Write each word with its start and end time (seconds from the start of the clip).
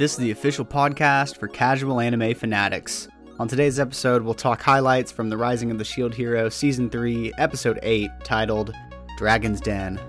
This 0.00 0.12
is 0.12 0.16
the 0.16 0.30
official 0.30 0.64
podcast 0.64 1.36
for 1.36 1.46
casual 1.46 2.00
anime 2.00 2.34
fanatics. 2.34 3.06
On 3.38 3.46
today's 3.46 3.78
episode, 3.78 4.22
we'll 4.22 4.32
talk 4.32 4.62
highlights 4.62 5.12
from 5.12 5.28
The 5.28 5.36
Rising 5.36 5.70
of 5.70 5.76
the 5.76 5.84
Shield 5.84 6.14
Hero 6.14 6.48
Season 6.48 6.88
3, 6.88 7.34
Episode 7.36 7.78
8, 7.82 8.08
titled 8.24 8.72
Dragon's 9.18 9.60
Den. 9.60 10.00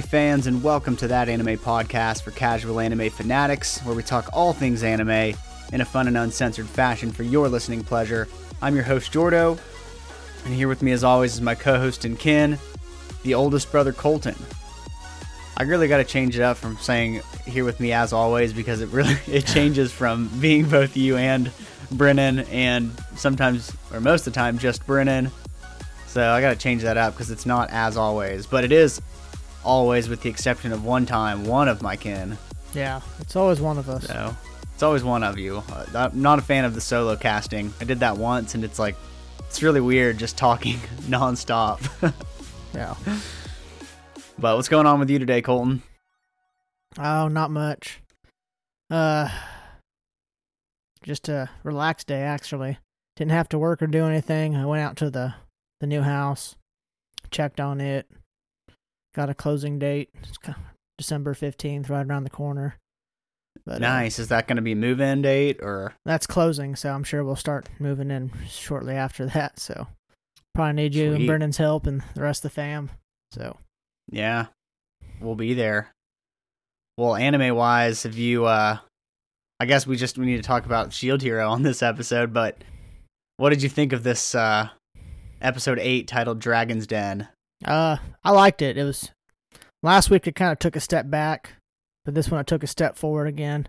Fans, 0.00 0.46
and 0.46 0.62
welcome 0.62 0.96
to 0.96 1.08
that 1.08 1.28
anime 1.28 1.58
podcast 1.58 2.22
for 2.22 2.30
casual 2.30 2.80
anime 2.80 3.10
fanatics, 3.10 3.80
where 3.80 3.94
we 3.94 4.02
talk 4.02 4.28
all 4.32 4.52
things 4.52 4.82
anime 4.82 5.34
in 5.72 5.80
a 5.80 5.84
fun 5.84 6.08
and 6.08 6.16
uncensored 6.16 6.68
fashion 6.68 7.10
for 7.10 7.22
your 7.22 7.48
listening 7.48 7.84
pleasure. 7.84 8.28
I'm 8.62 8.74
your 8.74 8.84
host, 8.84 9.12
Jordo, 9.12 9.58
and 10.44 10.54
here 10.54 10.68
with 10.68 10.82
me, 10.82 10.92
as 10.92 11.04
always, 11.04 11.34
is 11.34 11.40
my 11.40 11.54
co 11.54 11.78
host 11.78 12.04
and 12.04 12.18
kin, 12.18 12.58
the 13.22 13.34
oldest 13.34 13.70
brother, 13.70 13.92
Colton. 13.92 14.36
I 15.56 15.64
really 15.64 15.88
got 15.88 15.98
to 15.98 16.04
change 16.04 16.36
it 16.36 16.42
up 16.42 16.56
from 16.56 16.78
saying 16.78 17.20
here 17.46 17.64
with 17.64 17.80
me 17.80 17.92
as 17.92 18.12
always 18.12 18.52
because 18.52 18.80
it 18.80 18.88
really 18.88 19.16
it 19.26 19.46
changes 19.46 19.92
from 19.92 20.28
being 20.40 20.68
both 20.68 20.96
you 20.96 21.16
and 21.16 21.50
Brennan 21.92 22.40
and 22.50 22.92
sometimes 23.16 23.72
or 23.92 24.00
most 24.00 24.26
of 24.26 24.32
the 24.32 24.38
time 24.38 24.58
just 24.58 24.86
Brennan. 24.86 25.30
So 26.06 26.28
I 26.28 26.40
got 26.40 26.50
to 26.50 26.56
change 26.56 26.82
that 26.82 26.96
up 26.96 27.14
because 27.14 27.30
it's 27.30 27.46
not 27.46 27.70
as 27.70 27.96
always, 27.96 28.46
but 28.46 28.64
it 28.64 28.72
is 28.72 29.00
always 29.64 30.08
with 30.08 30.22
the 30.22 30.30
exception 30.30 30.72
of 30.72 30.84
one 30.84 31.06
time, 31.06 31.44
one 31.44 31.68
of 31.68 31.82
my 31.82 31.96
kin. 31.96 32.36
Yeah, 32.74 33.00
it's 33.20 33.36
always 33.36 33.60
one 33.60 33.78
of 33.78 33.88
us. 33.88 34.06
So 34.06 34.34
it's 34.74 34.82
always 34.82 35.02
one 35.04 35.22
of 35.22 35.38
you. 35.38 35.62
Uh, 35.72 35.86
I'm 35.94 36.22
not 36.22 36.38
a 36.38 36.42
fan 36.42 36.64
of 36.64 36.74
the 36.74 36.80
solo 36.80 37.16
casting. 37.16 37.72
I 37.80 37.84
did 37.84 38.00
that 38.00 38.16
once, 38.16 38.54
and 38.54 38.64
it's 38.64 38.78
like 38.78 38.96
it's 39.40 39.62
really 39.62 39.80
weird 39.80 40.18
just 40.18 40.36
talking 40.36 40.76
nonstop. 41.02 41.80
Yeah. 42.72 42.94
but 44.38 44.54
what's 44.54 44.68
going 44.68 44.86
on 44.86 45.00
with 45.00 45.10
you 45.10 45.18
today, 45.18 45.42
Colton? 45.42 45.82
Oh, 46.96 47.26
not 47.26 47.50
much. 47.50 48.00
Uh, 48.88 49.28
just 51.02 51.28
a 51.28 51.50
relaxed 51.64 52.06
day 52.06 52.22
actually. 52.22 52.78
Didn't 53.16 53.32
have 53.32 53.48
to 53.48 53.58
work 53.58 53.82
or 53.82 53.88
do 53.88 54.04
anything. 54.04 54.54
I 54.54 54.66
went 54.66 54.82
out 54.82 54.96
to 54.98 55.10
the 55.10 55.34
the 55.80 55.88
new 55.88 56.02
house, 56.02 56.54
checked 57.32 57.58
on 57.58 57.80
it, 57.80 58.06
got 59.14 59.30
a 59.30 59.34
closing 59.34 59.78
date. 59.78 60.10
December 60.98 61.32
fifteenth, 61.34 61.88
right 61.88 62.06
around 62.06 62.24
the 62.24 62.30
corner. 62.30 62.76
But, 63.66 63.76
uh, 63.76 63.78
nice. 63.78 64.18
Is 64.18 64.28
that 64.28 64.46
going 64.46 64.56
to 64.56 64.62
be 64.62 64.74
move-in 64.74 65.22
date 65.22 65.58
or? 65.60 65.94
that's 66.04 66.26
closing, 66.26 66.76
so 66.76 66.90
I'm 66.92 67.04
sure 67.04 67.24
we'll 67.24 67.36
start 67.36 67.68
moving 67.78 68.10
in 68.10 68.30
shortly 68.48 68.94
after 68.94 69.26
that. 69.34 69.58
So 69.58 69.86
probably 70.54 70.74
need 70.74 70.94
you 70.94 71.08
Sweet. 71.10 71.16
and 71.16 71.26
Brennan's 71.26 71.56
help 71.56 71.86
and 71.86 72.02
the 72.14 72.22
rest 72.22 72.44
of 72.44 72.50
the 72.50 72.54
fam. 72.54 72.90
So 73.32 73.56
Yeah, 74.08 74.46
we'll 75.20 75.34
be 75.34 75.54
there. 75.54 75.90
Well, 76.96 77.16
anime 77.16 77.54
wise, 77.56 78.02
have 78.04 78.16
you? 78.18 78.44
uh 78.46 78.78
I 79.58 79.66
guess 79.66 79.86
we 79.86 79.96
just 79.96 80.16
we 80.18 80.26
need 80.26 80.36
to 80.36 80.42
talk 80.42 80.64
about 80.64 80.92
Shield 80.92 81.20
Hero 81.22 81.48
on 81.50 81.62
this 81.62 81.82
episode. 81.82 82.32
But 82.32 82.62
what 83.36 83.50
did 83.50 83.62
you 83.62 83.68
think 83.68 83.92
of 83.92 84.02
this 84.02 84.34
uh 84.34 84.68
episode 85.40 85.78
eight 85.80 86.06
titled 86.08 86.38
Dragon's 86.40 86.86
Den? 86.86 87.28
Uh, 87.64 87.96
I 88.24 88.30
liked 88.32 88.62
it. 88.62 88.76
It 88.78 88.84
was 88.84 89.10
last 89.82 90.10
week. 90.10 90.26
It 90.26 90.34
kind 90.34 90.52
of 90.52 90.58
took 90.58 90.76
a 90.76 90.80
step 90.80 91.10
back, 91.10 91.54
but 92.04 92.14
this 92.14 92.30
one 92.30 92.40
I 92.40 92.42
took 92.42 92.62
a 92.62 92.66
step 92.66 92.96
forward 92.96 93.26
again. 93.28 93.68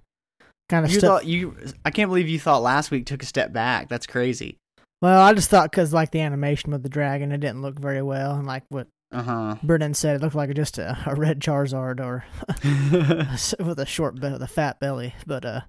Kind 0.69 0.85
of 0.85 0.91
You 0.91 0.99
step. 0.99 1.07
thought 1.09 1.25
you? 1.25 1.55
I 1.83 1.91
can't 1.91 2.09
believe 2.09 2.29
you 2.29 2.39
thought 2.39 2.61
last 2.61 2.91
week 2.91 3.05
took 3.05 3.23
a 3.23 3.25
step 3.25 3.51
back. 3.51 3.89
That's 3.89 4.07
crazy. 4.07 4.57
well, 5.01 5.21
I 5.21 5.33
just 5.33 5.49
thought 5.49 5.69
because 5.71 5.93
like 5.93 6.11
the 6.11 6.21
animation 6.21 6.71
with 6.71 6.83
the 6.83 6.89
dragon, 6.89 7.31
it 7.31 7.39
didn't 7.39 7.61
look 7.61 7.77
very 7.79 8.01
well, 8.01 8.35
and 8.35 8.47
like 8.47 8.63
what 8.69 8.87
Uh 9.11 9.23
huh. 9.23 9.55
Brennan 9.63 9.93
said, 9.93 10.15
it 10.15 10.21
looked 10.21 10.35
like 10.35 10.53
just 10.53 10.77
a, 10.77 10.97
a 11.05 11.15
red 11.15 11.39
Charizard 11.41 11.99
or 11.99 12.23
with 13.65 13.79
a 13.79 13.85
short 13.85 14.15
bit 14.19 14.31
with 14.31 14.41
a 14.43 14.47
fat 14.47 14.79
belly. 14.79 15.13
But 15.27 15.43
uh, 15.45 15.61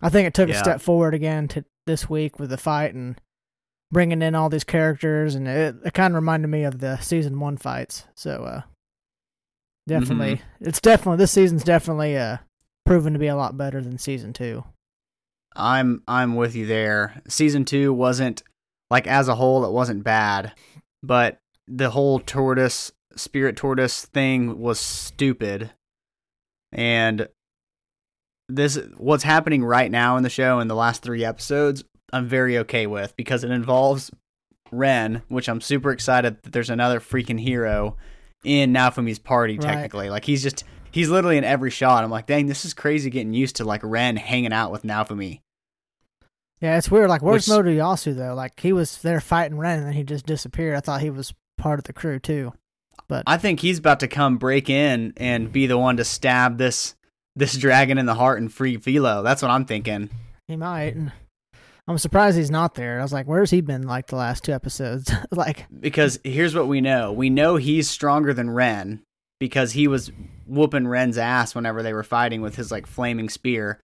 I 0.00 0.08
think 0.08 0.26
it 0.26 0.32
took 0.34 0.48
Yeah. 0.48 0.56
a 0.56 0.58
step 0.58 0.80
forward 0.80 1.12
again 1.12 1.48
to 1.48 1.64
this 1.86 2.08
week 2.08 2.38
with 2.38 2.48
the 2.50 2.56
fight 2.56 2.94
and 2.94 3.20
bringing 3.92 4.22
in 4.22 4.34
all 4.34 4.48
these 4.48 4.64
characters, 4.64 5.34
and 5.34 5.46
it, 5.46 5.76
it 5.84 5.94
kind 5.94 6.12
of 6.12 6.16
reminded 6.16 6.48
me 6.48 6.64
of 6.64 6.80
the 6.80 6.98
season 6.98 7.38
one 7.38 7.56
fights. 7.56 8.06
So 8.14 8.44
uh, 8.44 8.62
definitely, 9.86 10.40
it's 10.60 10.80
definitely 10.80 11.18
this 11.18 11.32
season's 11.32 11.62
definitely 11.62 12.16
uh 12.16 12.38
proven 12.84 13.12
to 13.12 13.18
be 13.18 13.28
a 13.28 13.36
lot 13.36 13.56
better 13.56 13.80
than 13.80 13.98
season 13.98 14.32
two. 14.32 14.64
I'm 15.54 16.02
I'm 16.08 16.34
with 16.34 16.56
you 16.56 16.66
there. 16.66 17.20
Season 17.28 17.64
two 17.64 17.92
wasn't 17.92 18.42
like 18.90 19.06
as 19.06 19.28
a 19.28 19.34
whole 19.34 19.64
it 19.64 19.72
wasn't 19.72 20.02
bad, 20.02 20.52
but 21.02 21.38
the 21.68 21.90
whole 21.90 22.18
tortoise 22.18 22.92
spirit 23.14 23.56
tortoise 23.56 24.04
thing 24.06 24.58
was 24.58 24.80
stupid. 24.80 25.70
And 26.72 27.28
this 28.48 28.78
what's 28.96 29.24
happening 29.24 29.64
right 29.64 29.90
now 29.90 30.16
in 30.16 30.22
the 30.22 30.30
show 30.30 30.60
in 30.60 30.68
the 30.68 30.74
last 30.74 31.02
3 31.02 31.24
episodes, 31.24 31.84
I'm 32.12 32.26
very 32.26 32.58
okay 32.58 32.86
with 32.86 33.16
because 33.16 33.44
it 33.44 33.50
involves 33.50 34.10
Ren, 34.70 35.22
which 35.28 35.48
I'm 35.48 35.60
super 35.60 35.90
excited 35.90 36.42
that 36.42 36.52
there's 36.52 36.70
another 36.70 37.00
freaking 37.00 37.40
hero 37.40 37.96
in 38.44 38.72
Naofumi's 38.72 39.18
party 39.18 39.54
Right. 39.58 39.62
technically. 39.62 40.10
Like 40.10 40.24
he's 40.24 40.42
just 40.42 40.64
he's 40.90 41.08
literally 41.08 41.36
in 41.38 41.44
every 41.44 41.70
shot. 41.70 42.04
I'm 42.04 42.10
like, 42.10 42.26
"Dang, 42.26 42.46
this 42.46 42.64
is 42.64 42.74
crazy 42.74 43.08
getting 43.10 43.32
used 43.34 43.56
to 43.56 43.64
like 43.64 43.80
Ren 43.84 44.16
hanging 44.16 44.52
out 44.52 44.72
with 44.72 44.82
Naofumi." 44.82 45.40
Yeah, 46.60 46.78
it's 46.78 46.90
weird. 46.90 47.08
Like, 47.08 47.22
where's 47.22 47.48
Which- 47.48 47.56
Motoyasu 47.58 48.14
though? 48.16 48.34
Like, 48.34 48.58
he 48.60 48.72
was 48.72 48.98
there 49.02 49.20
fighting 49.20 49.58
Ren, 49.58 49.78
and 49.78 49.86
then 49.88 49.94
he 49.94 50.04
just 50.04 50.26
disappeared. 50.26 50.76
I 50.76 50.80
thought 50.80 51.00
he 51.00 51.10
was 51.10 51.34
part 51.58 51.78
of 51.80 51.84
the 51.84 51.92
crew 51.92 52.18
too. 52.20 52.52
But 53.08 53.24
I 53.26 53.36
think 53.36 53.60
he's 53.60 53.78
about 53.78 54.00
to 54.00 54.08
come 54.08 54.38
break 54.38 54.70
in 54.70 55.12
and 55.16 55.50
be 55.52 55.66
the 55.66 55.76
one 55.78 55.96
to 55.96 56.04
stab 56.04 56.58
this 56.58 56.94
this 57.34 57.56
dragon 57.56 57.98
in 57.98 58.06
the 58.06 58.14
heart 58.14 58.40
and 58.40 58.52
free 58.52 58.76
Filo. 58.76 59.22
That's 59.22 59.42
what 59.42 59.50
I'm 59.50 59.64
thinking. 59.64 60.10
He 60.48 60.56
might. 60.56 60.94
I'm 61.88 61.98
surprised 61.98 62.36
he's 62.36 62.50
not 62.50 62.74
there. 62.74 63.00
I 63.00 63.02
was 63.02 63.12
like, 63.12 63.26
where's 63.26 63.50
he 63.50 63.60
been 63.60 63.82
like 63.82 64.06
the 64.06 64.16
last 64.16 64.44
two 64.44 64.52
episodes? 64.52 65.10
like, 65.32 65.66
Because 65.80 66.20
here's 66.22 66.54
what 66.54 66.68
we 66.68 66.80
know. 66.80 67.12
We 67.12 67.28
know 67.28 67.56
he's 67.56 67.90
stronger 67.90 68.32
than 68.32 68.50
Ren 68.50 69.02
because 69.40 69.72
he 69.72 69.88
was 69.88 70.12
whooping 70.46 70.86
Ren's 70.86 71.18
ass 71.18 71.54
whenever 71.54 71.82
they 71.82 71.92
were 71.92 72.04
fighting 72.04 72.40
with 72.40 72.54
his 72.56 72.70
like 72.70 72.86
flaming 72.86 73.28
spear. 73.28 73.80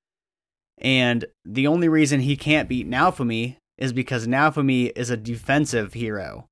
And 0.81 1.25
the 1.45 1.67
only 1.67 1.89
reason 1.89 2.21
he 2.21 2.37
can't 2.37 2.69
beat 2.69 2.89
Naofumi 2.89 3.57
is 3.77 3.93
because 3.93 4.29
Naofumi 4.29 4.93
is 4.95 5.11
a 5.11 5.17
defensive 5.17 5.95
hero. 5.95 6.47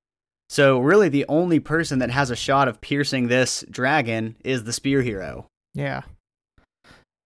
So 0.49 0.79
really 0.81 1.09
the 1.09 1.27
only 1.29 1.61
person 1.61 2.01
that 2.01 2.11
has 2.11 2.31
a 2.31 2.37
shot 2.37 2.67
of 2.67 2.81
piercing 2.81 3.29
this 3.29 3.65
dragon 3.71 4.37
is 4.45 4.65
the 4.65 4.73
spear 4.73 5.03
hero. 5.03 5.47
yeah. 5.75 6.03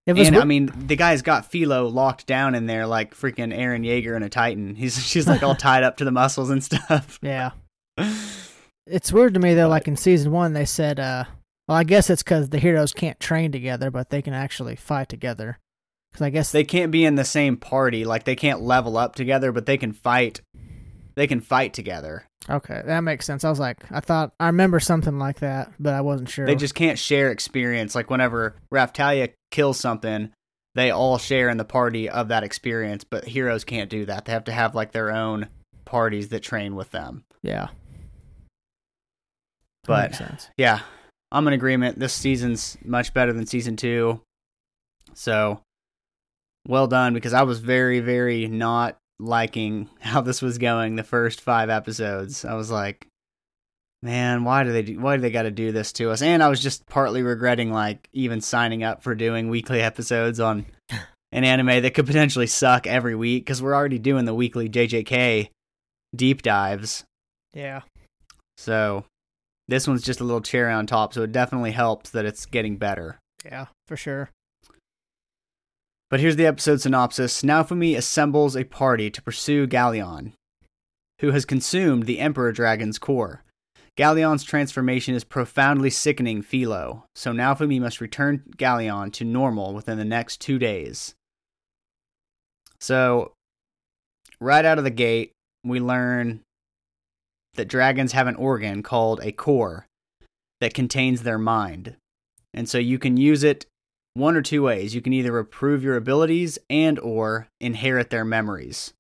And 0.06 0.16
wi- 0.16 0.40
I 0.40 0.44
mean, 0.44 0.72
the 0.86 0.96
guy's 0.96 1.22
got 1.22 1.50
Filo 1.50 1.86
locked 1.86 2.26
down 2.26 2.54
in 2.54 2.66
there 2.66 2.86
like 2.86 3.14
freaking 3.14 3.56
Eren 3.56 3.84
Yeager 3.86 4.16
in 4.16 4.22
a 4.22 4.28
Titan. 4.28 4.74
He's 4.76 5.04
she's 5.06 5.26
like 5.28 5.42
all 5.42 5.54
tied 5.56 5.82
up 5.82 5.96
to 5.98 6.04
the 6.04 6.10
muscles 6.10 6.50
and 6.50 6.62
stuff. 6.64 7.18
yeah. 7.22 7.50
It's 8.86 9.12
weird 9.12 9.34
to 9.34 9.40
me 9.40 9.54
though. 9.54 9.68
Like 9.68 9.86
in 9.86 9.96
season 9.96 10.32
one, 10.32 10.52
they 10.52 10.64
said, 10.64 10.98
uh, 10.98 11.24
well, 11.68 11.78
I 11.78 11.84
guess 11.84 12.10
it's 12.10 12.24
because 12.24 12.48
the 12.48 12.58
heroes 12.58 12.92
can't 12.92 13.20
train 13.20 13.52
together, 13.52 13.88
but 13.88 14.10
they 14.10 14.20
can 14.20 14.34
actually 14.34 14.74
fight 14.74 15.08
together. 15.08 15.58
Because 16.10 16.22
I 16.24 16.30
guess 16.30 16.50
They 16.50 16.64
can't 16.64 16.90
be 16.90 17.04
in 17.04 17.14
the 17.14 17.24
same 17.24 17.56
party. 17.56 18.04
Like 18.04 18.24
they 18.24 18.34
can't 18.34 18.60
level 18.62 18.96
up 18.96 19.14
together, 19.14 19.52
but 19.52 19.66
they 19.66 19.76
can 19.76 19.92
fight. 19.92 20.40
They 21.20 21.26
can 21.26 21.42
fight 21.42 21.74
together. 21.74 22.24
okay, 22.48 22.80
that 22.86 23.00
makes 23.00 23.26
sense. 23.26 23.44
I 23.44 23.50
was 23.50 23.60
like, 23.60 23.76
I 23.92 24.00
thought 24.00 24.32
I 24.40 24.46
remember 24.46 24.80
something 24.80 25.18
like 25.18 25.40
that, 25.40 25.70
but 25.78 25.92
I 25.92 26.00
wasn't 26.00 26.30
sure. 26.30 26.46
They 26.46 26.54
just 26.56 26.74
can't 26.74 26.98
share 26.98 27.30
experience. 27.30 27.94
Like 27.94 28.08
whenever 28.08 28.56
Raphtalia 28.72 29.34
kills 29.50 29.78
something, 29.78 30.32
they 30.74 30.90
all 30.90 31.18
share 31.18 31.50
in 31.50 31.58
the 31.58 31.64
party 31.66 32.08
of 32.08 32.28
that 32.28 32.42
experience. 32.42 33.04
But 33.04 33.26
heroes 33.26 33.64
can't 33.64 33.90
do 33.90 34.06
that. 34.06 34.24
They 34.24 34.32
have 34.32 34.44
to 34.44 34.52
have 34.52 34.74
like 34.74 34.92
their 34.92 35.10
own 35.10 35.48
parties 35.84 36.30
that 36.30 36.40
train 36.42 36.74
with 36.74 36.90
them. 36.90 37.24
yeah. 37.42 37.66
That 39.84 39.86
But 39.86 40.10
makes 40.12 40.18
sense. 40.18 40.48
yeah, 40.56 40.80
I'm 41.30 41.46
in 41.48 41.52
agreement. 41.52 41.98
This 41.98 42.14
season's 42.14 42.78
much 42.82 43.12
better 43.12 43.34
than 43.34 43.44
season 43.46 43.76
two. 43.76 44.22
So 45.12 45.60
well 46.66 46.86
done 46.86 47.12
because 47.12 47.34
I 47.34 47.42
was 47.42 47.58
very, 47.60 48.00
very 48.00 48.46
not 48.46 48.96
liking 49.20 49.88
how 50.00 50.20
this 50.20 50.42
was 50.42 50.58
going 50.58 50.96
the 50.96 51.04
first 51.04 51.40
five 51.40 51.70
episodes. 51.70 52.44
I 52.44 52.54
was 52.54 52.70
like, 52.70 53.06
Man, 54.02 54.44
why 54.44 54.64
do 54.64 54.72
they 54.72 54.82
do, 54.82 54.98
why 54.98 55.16
do 55.16 55.22
they 55.22 55.30
got 55.30 55.42
to 55.42 55.50
do 55.50 55.72
this 55.72 55.92
to 55.94 56.10
us? 56.10 56.22
And 56.22 56.42
I 56.42 56.48
was 56.48 56.62
just 56.62 56.86
partly 56.86 57.22
regretting 57.22 57.70
like 57.70 58.08
even 58.14 58.40
signing 58.40 58.82
up 58.82 59.02
for 59.02 59.14
doing 59.14 59.50
weekly 59.50 59.80
episodes 59.82 60.40
on 60.40 60.64
an 61.32 61.44
anime 61.44 61.82
that 61.82 61.92
could 61.92 62.06
potentially 62.06 62.46
suck 62.46 62.86
every 62.86 63.14
week 63.14 63.44
because 63.44 63.62
we're 63.62 63.74
already 63.74 63.98
doing 63.98 64.24
the 64.24 64.34
weekly 64.34 64.70
JJK 64.70 65.50
deep 66.16 66.40
dives. 66.40 67.04
Yeah. 67.52 67.82
So 68.56 69.04
this 69.68 69.86
one's 69.86 70.02
just 70.02 70.20
a 70.20 70.24
little 70.24 70.40
cherry 70.40 70.72
on 70.72 70.86
top. 70.86 71.12
So 71.12 71.22
it 71.22 71.32
definitely 71.32 71.72
helps 71.72 72.10
that 72.10 72.24
it's 72.24 72.46
getting 72.46 72.78
better. 72.78 73.18
Yeah, 73.44 73.66
for 73.86 73.96
sure. 73.96 74.30
But 76.10 76.18
here's 76.18 76.34
the 76.34 76.46
episode 76.46 76.80
synopsis 76.80 77.42
Naofumi 77.42 77.96
assembles 77.96 78.56
a 78.56 78.64
party 78.64 79.10
to 79.10 79.22
pursue 79.22 79.68
Gaelion, 79.68 80.32
who 81.20 81.30
has 81.30 81.44
consumed 81.44 82.06
the 82.06 82.18
Emperor 82.18 82.50
Dragon's 82.50 82.98
core. 82.98 83.44
Gaelion's 83.96 84.42
transformation 84.42 85.14
is 85.14 85.22
profoundly 85.22 85.90
sickening 85.90 86.42
Filo, 86.42 87.04
so 87.14 87.32
Naofumi 87.32 87.80
must 87.80 88.00
return 88.00 88.42
Gaelion 88.56 89.12
to 89.12 89.24
normal 89.24 89.72
within 89.72 89.98
the 89.98 90.04
next 90.04 90.40
two 90.40 90.58
days. 90.58 91.14
So, 92.80 93.32
right 94.40 94.64
out 94.64 94.78
of 94.78 94.84
the 94.84 94.90
gate, 94.90 95.32
we 95.62 95.78
learn 95.78 96.40
that 97.54 97.68
dragons 97.68 98.12
have 98.12 98.26
an 98.26 98.36
organ 98.36 98.82
called 98.82 99.20
a 99.22 99.32
core 99.32 99.86
that 100.60 100.74
contains 100.74 101.22
their 101.22 101.38
mind. 101.38 101.94
And 102.52 102.68
so 102.68 102.78
you 102.78 102.98
can 102.98 103.16
use 103.16 103.44
it 103.44 103.66
one 104.14 104.36
or 104.36 104.42
two 104.42 104.62
ways. 104.62 104.94
You 104.94 105.00
can 105.00 105.12
either 105.12 105.38
improve 105.38 105.82
your 105.82 105.96
abilities 105.96 106.58
and 106.68 106.98
or 106.98 107.48
inherit 107.60 108.10
their 108.10 108.24
memories. 108.24 108.92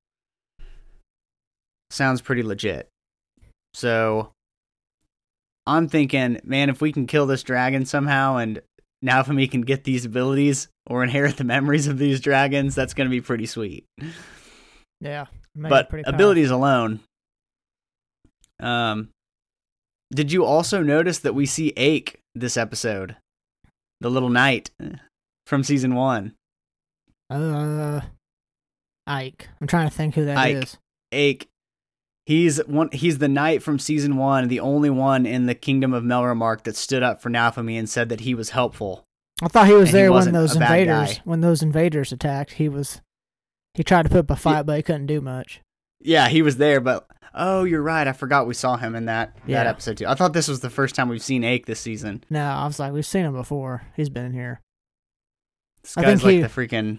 Sounds 1.90 2.20
pretty 2.20 2.42
legit. 2.42 2.88
So 3.74 4.32
I'm 5.66 5.88
thinking, 5.88 6.40
man, 6.44 6.70
if 6.70 6.80
we 6.80 6.92
can 6.92 7.06
kill 7.06 7.26
this 7.26 7.42
dragon 7.42 7.84
somehow 7.84 8.36
and 8.36 8.60
Naofumi 9.04 9.50
can 9.50 9.62
get 9.62 9.84
these 9.84 10.04
abilities 10.04 10.68
or 10.86 11.02
inherit 11.02 11.36
the 11.36 11.44
memories 11.44 11.86
of 11.86 11.98
these 11.98 12.20
dragons, 12.20 12.74
that's 12.74 12.94
going 12.94 13.06
to 13.06 13.10
be 13.10 13.20
pretty 13.20 13.46
sweet. 13.46 13.86
Yeah. 15.00 15.26
but 15.54 15.90
abilities 16.06 16.50
alone. 16.50 17.00
Um, 18.60 19.08
did 20.12 20.30
you 20.32 20.44
also 20.44 20.82
notice 20.82 21.20
that 21.20 21.34
we 21.34 21.46
see 21.46 21.72
Ake 21.76 22.20
this 22.34 22.56
episode, 22.56 23.16
the 24.00 24.10
little 24.10 24.28
knight 24.28 24.70
eh, 24.82 24.96
from 25.46 25.62
season 25.62 25.94
one? 25.94 26.34
Uh, 27.28 28.00
Ike. 29.06 29.48
I'm 29.60 29.66
trying 29.66 29.88
to 29.88 29.94
think 29.94 30.14
who 30.14 30.24
that 30.24 30.50
is. 30.50 30.78
Ike. 31.12 31.48
He's 32.26 32.58
one. 32.66 32.90
He's 32.92 33.18
the 33.18 33.28
knight 33.28 33.62
from 33.62 33.78
season 33.78 34.16
one, 34.16 34.48
the 34.48 34.60
only 34.60 34.90
one 34.90 35.26
in 35.26 35.46
the 35.46 35.54
kingdom 35.54 35.92
of 35.92 36.04
Melromark 36.04 36.62
that 36.64 36.76
stood 36.76 37.02
up 37.02 37.20
for 37.20 37.30
Naofumi 37.30 37.78
and 37.78 37.88
said 37.88 38.08
that 38.08 38.20
he 38.20 38.34
was 38.34 38.50
helpful. 38.50 39.04
I 39.42 39.48
thought 39.48 39.66
he 39.66 39.72
was 39.72 39.88
And 39.88 39.88
he 39.88 39.92
there 39.94 40.12
when 40.12 40.32
those 40.32 40.54
invaders 40.54 41.18
when 41.24 41.40
those 41.40 41.62
invaders 41.62 42.12
attacked. 42.12 42.52
He 42.52 42.68
was 42.68 43.00
he 43.74 43.82
tried 43.82 44.02
to 44.02 44.08
put 44.08 44.20
up 44.20 44.30
a 44.30 44.36
fight, 44.36 44.66
but 44.66 44.76
he 44.76 44.82
couldn't 44.82 45.06
do 45.06 45.20
much. 45.20 45.60
Yeah, 46.00 46.28
he 46.28 46.42
was 46.42 46.56
there, 46.56 46.80
but 46.80 47.06
oh, 47.34 47.64
you're 47.64 47.82
right. 47.82 48.06
I 48.08 48.12
forgot 48.12 48.46
we 48.46 48.54
saw 48.54 48.76
him 48.76 48.94
in 48.94 49.04
that 49.06 49.36
Yeah. 49.46 49.58
that 49.62 49.66
episode 49.68 49.98
too. 49.98 50.06
I 50.06 50.14
thought 50.14 50.32
this 50.32 50.48
was 50.48 50.60
the 50.60 50.70
first 50.70 50.94
time 50.94 51.08
we've 51.08 51.22
seen 51.22 51.44
Ake 51.44 51.66
this 51.66 51.80
season. 51.80 52.24
No, 52.30 52.42
I 52.44 52.66
was 52.66 52.78
like, 52.78 52.92
we've 52.92 53.06
seen 53.06 53.24
him 53.26 53.32
before. 53.34 53.82
He's 53.96 54.08
been 54.08 54.24
in 54.26 54.32
here. 54.32 54.60
This 55.82 55.96
I 55.96 56.02
guy's 56.02 56.22
think 56.22 56.22
like 56.24 56.34
he- 56.34 56.42
the 56.42 56.48
freaking 56.48 56.98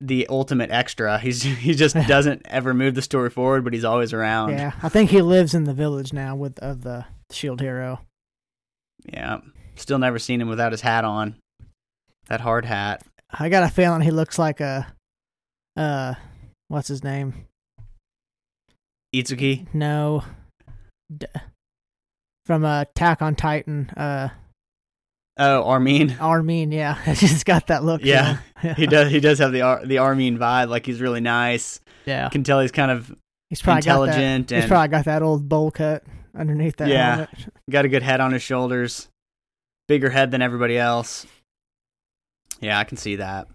the 0.00 0.26
ultimate 0.28 0.70
extra. 0.70 1.18
He's 1.18 1.42
he 1.42 1.74
just 1.74 1.94
doesn't 2.08 2.42
ever 2.46 2.74
move 2.74 2.94
the 2.94 3.02
story 3.02 3.30
forward, 3.30 3.64
but 3.64 3.72
he's 3.72 3.84
always 3.84 4.12
around. 4.12 4.50
Yeah, 4.50 4.72
I 4.82 4.88
think 4.88 5.10
he 5.10 5.22
lives 5.22 5.54
in 5.54 5.64
the 5.64 5.74
village 5.74 6.12
now 6.12 6.34
with 6.36 6.58
of 6.58 6.82
the 6.82 7.04
shield 7.30 7.60
hero. 7.60 8.00
Yeah. 9.12 9.38
Still 9.76 9.98
never 9.98 10.18
seen 10.18 10.40
him 10.40 10.48
without 10.48 10.72
his 10.72 10.80
hat 10.82 11.04
on. 11.04 11.36
That 12.28 12.40
hard 12.40 12.64
hat. 12.64 13.02
I 13.30 13.48
got 13.48 13.62
a 13.62 13.68
feeling 13.68 14.00
he 14.02 14.10
looks 14.10 14.38
like 14.38 14.60
a 14.60 14.92
uh, 15.76 16.14
what's 16.72 16.88
his 16.88 17.04
name? 17.04 17.34
Itsuki. 19.14 19.66
No, 19.74 20.24
D- 21.14 21.26
from 22.46 22.64
uh, 22.64 22.82
Attack 22.82 23.22
on 23.22 23.34
Titan. 23.36 23.90
Uh, 23.90 24.30
Oh, 25.38 25.62
Armin. 25.64 26.14
Armin. 26.20 26.72
Yeah, 26.72 26.94
he's 27.14 27.42
got 27.42 27.68
that 27.68 27.84
look. 27.84 28.04
Yeah. 28.04 28.38
He 28.76 28.86
does. 28.86 29.10
He 29.10 29.18
does 29.18 29.38
have 29.38 29.50
the 29.50 29.62
Ar- 29.62 29.84
the 29.84 29.96
Armin 29.98 30.38
vibe. 30.38 30.68
Like 30.68 30.84
he's 30.86 31.00
really 31.00 31.20
nice. 31.22 31.80
yeah. 32.04 32.28
Can 32.28 32.44
tell 32.44 32.60
he's 32.60 32.70
kind 32.70 32.90
of 32.90 33.12
He's 33.50 33.60
probably 33.62 33.82
got 33.82 33.98
that. 34.06 34.08
intelligent 34.18 34.50
He's 34.50 34.66
probably 34.66 34.88
got 34.88 35.04
that 35.06 35.22
old 35.22 35.48
bowl 35.48 35.70
cut 35.72 36.04
underneath 36.38 36.76
that 36.76 36.88
Yeah. 36.88 37.10
helmet. 37.14 37.28
got 37.70 37.84
a 37.86 37.88
good 37.88 38.02
head 38.04 38.20
on 38.20 38.32
his 38.32 38.42
shoulders. 38.42 39.08
Bigger 39.88 40.10
head 40.10 40.30
than 40.30 40.42
everybody 40.42 40.78
else. 40.78 41.26
Yeah, 42.60 42.78
I 42.78 42.84
can 42.84 42.96
see 42.98 43.16
that. 43.16 43.48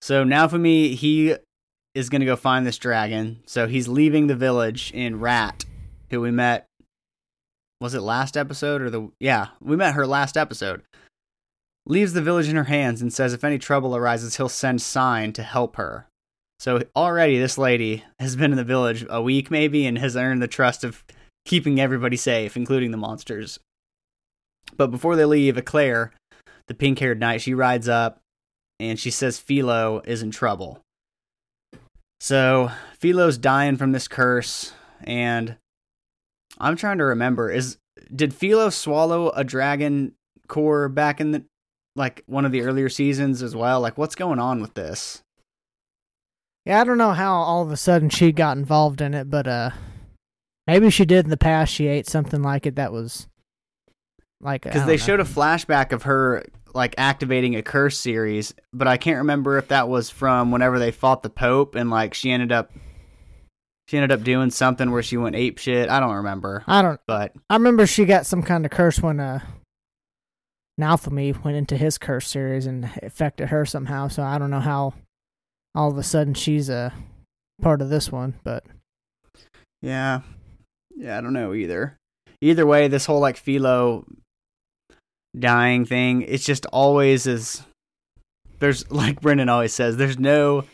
So 0.00 0.24
Naofumi, 0.24 0.94
he 0.96 1.36
is 1.94 2.08
going 2.08 2.20
to 2.20 2.26
go 2.26 2.36
find 2.36 2.66
this 2.66 2.78
dragon. 2.78 3.40
So 3.46 3.66
he's 3.66 3.88
leaving 3.88 4.26
the 4.26 4.36
village 4.36 4.90
in 4.92 5.20
Rat, 5.20 5.64
who 6.10 6.20
we 6.20 6.30
met. 6.30 6.66
Was 7.80 7.94
it 7.94 8.00
last 8.00 8.36
episode 8.36 8.82
or 8.82 8.90
the. 8.90 9.10
Yeah, 9.20 9.48
we 9.60 9.76
met 9.76 9.94
her 9.94 10.06
last 10.06 10.36
episode. 10.36 10.82
Leaves 11.86 12.12
the 12.12 12.22
village 12.22 12.48
in 12.48 12.56
her 12.56 12.64
hands 12.64 13.00
and 13.00 13.12
says 13.12 13.32
if 13.32 13.44
any 13.44 13.58
trouble 13.58 13.96
arises, 13.96 14.36
he'll 14.36 14.48
send 14.48 14.82
Sign 14.82 15.32
to 15.32 15.42
help 15.42 15.76
her. 15.76 16.06
So 16.58 16.82
already 16.96 17.38
this 17.38 17.56
lady 17.56 18.04
has 18.18 18.36
been 18.36 18.50
in 18.50 18.56
the 18.56 18.64
village 18.64 19.06
a 19.08 19.22
week 19.22 19.50
maybe 19.50 19.86
and 19.86 19.96
has 19.98 20.16
earned 20.16 20.42
the 20.42 20.48
trust 20.48 20.82
of 20.82 21.04
keeping 21.44 21.80
everybody 21.80 22.16
safe, 22.16 22.56
including 22.56 22.90
the 22.90 22.96
monsters. 22.96 23.58
But 24.76 24.90
before 24.90 25.16
they 25.16 25.24
leave, 25.24 25.56
Eclair, 25.56 26.12
the 26.66 26.74
pink 26.74 26.98
haired 26.98 27.20
knight, 27.20 27.40
she 27.40 27.54
rides 27.54 27.88
up 27.88 28.20
and 28.80 28.98
she 28.98 29.10
says 29.10 29.38
Filo 29.38 30.02
is 30.04 30.22
in 30.22 30.30
trouble. 30.30 30.80
So 32.20 32.70
Filo's 32.98 33.38
dying 33.38 33.76
from 33.76 33.92
this 33.92 34.08
curse, 34.08 34.72
and 35.04 35.56
I'm 36.58 36.76
trying 36.76 36.98
to 36.98 37.04
remember 37.04 37.50
is 37.50 37.78
did 38.14 38.34
Filo 38.34 38.70
swallow 38.70 39.30
a 39.30 39.44
dragon 39.44 40.14
core 40.48 40.88
back 40.88 41.20
in 41.20 41.32
the 41.32 41.44
like 41.94 42.22
one 42.26 42.44
of 42.44 42.52
the 42.52 42.62
earlier 42.62 42.88
seasons 42.88 43.42
as 43.42 43.54
well? 43.54 43.80
Like 43.80 43.98
what's 43.98 44.14
going 44.14 44.38
on 44.38 44.60
with 44.60 44.74
this? 44.74 45.22
Yeah, 46.64 46.80
I 46.80 46.84
don't 46.84 46.98
know 46.98 47.12
how 47.12 47.34
all 47.34 47.62
of 47.62 47.70
a 47.70 47.76
sudden 47.76 48.10
she 48.10 48.32
got 48.32 48.58
involved 48.58 49.00
in 49.00 49.14
it, 49.14 49.30
but 49.30 49.46
uh, 49.46 49.70
maybe 50.66 50.90
she 50.90 51.06
did 51.06 51.24
in 51.24 51.30
the 51.30 51.36
past. 51.36 51.72
She 51.72 51.86
ate 51.86 52.06
something 52.06 52.42
like 52.42 52.66
it 52.66 52.76
that 52.76 52.92
was 52.92 53.28
like 54.40 54.62
Because 54.62 54.86
they 54.86 54.96
showed 54.96 55.20
a 55.20 55.24
flashback 55.24 55.92
of 55.92 56.02
her 56.02 56.44
like 56.78 56.94
activating 56.96 57.56
a 57.56 57.62
curse 57.62 57.98
series, 57.98 58.54
but 58.72 58.88
I 58.88 58.96
can't 58.96 59.18
remember 59.18 59.58
if 59.58 59.68
that 59.68 59.88
was 59.88 60.08
from 60.08 60.52
whenever 60.52 60.78
they 60.78 60.92
fought 60.92 61.22
the 61.22 61.28
Pope 61.28 61.74
and 61.74 61.90
like 61.90 62.14
she 62.14 62.30
ended 62.30 62.52
up 62.52 62.70
she 63.88 63.96
ended 63.96 64.12
up 64.12 64.22
doing 64.22 64.50
something 64.50 64.90
where 64.90 65.02
she 65.02 65.16
went 65.16 65.34
ape 65.34 65.58
shit. 65.58 65.90
I 65.90 65.98
don't 65.98 66.14
remember, 66.16 66.62
I 66.66 66.80
don't. 66.80 67.00
but 67.06 67.32
I 67.50 67.56
remember 67.56 67.86
she 67.86 68.04
got 68.04 68.26
some 68.26 68.42
kind 68.42 68.64
of 68.64 68.70
curse 68.70 69.00
when 69.00 69.18
uh, 69.18 69.40
Naofumi 70.80 71.42
went 71.42 71.56
into 71.56 71.76
his 71.76 71.98
curse 71.98 72.28
series 72.28 72.64
and 72.66 72.88
affected 73.02 73.48
her 73.48 73.66
somehow. 73.66 74.08
So 74.08 74.22
I 74.22 74.38
don't 74.38 74.50
know 74.50 74.60
how 74.60 74.94
all 75.74 75.90
of 75.90 75.98
a 75.98 76.02
sudden 76.02 76.34
she's 76.34 76.68
a 76.68 76.94
part 77.60 77.82
of 77.82 77.88
this 77.88 78.12
one, 78.12 78.34
but 78.44 78.64
yeah, 79.82 80.20
yeah, 80.96 81.18
I 81.18 81.20
don't 81.20 81.32
know 81.32 81.54
either. 81.54 81.96
Either 82.40 82.66
way, 82.66 82.86
this 82.86 83.06
whole 83.06 83.20
like 83.20 83.36
Filo 83.36 84.04
dying 85.40 85.84
thing, 85.84 86.22
it's 86.22 86.44
just 86.44 86.66
always 86.66 87.26
is. 87.26 87.62
There's 88.58 88.90
like 88.90 89.20
Brennan 89.20 89.48
always 89.48 89.72
says, 89.72 89.96
there's 89.96 90.18
no 90.18 90.64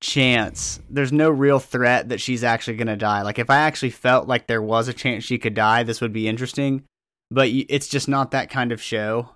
chance. 0.00 0.80
There's 0.90 1.12
no 1.12 1.30
real 1.30 1.58
threat 1.58 2.10
that 2.10 2.20
she's 2.20 2.44
actually 2.44 2.76
gonna 2.76 2.96
die. 2.96 3.22
Like 3.22 3.38
if 3.38 3.50
I 3.50 3.58
actually 3.58 3.90
felt 3.90 4.28
like 4.28 4.46
there 4.46 4.62
was 4.62 4.88
a 4.88 4.92
chance 4.92 5.24
she 5.24 5.38
could 5.38 5.54
die, 5.54 5.82
this 5.82 6.00
would 6.00 6.12
be 6.12 6.28
interesting. 6.28 6.84
But 7.30 7.48
it's 7.48 7.88
just 7.88 8.08
not 8.08 8.30
that 8.32 8.50
kind 8.50 8.70
of 8.70 8.82
show. 8.82 9.30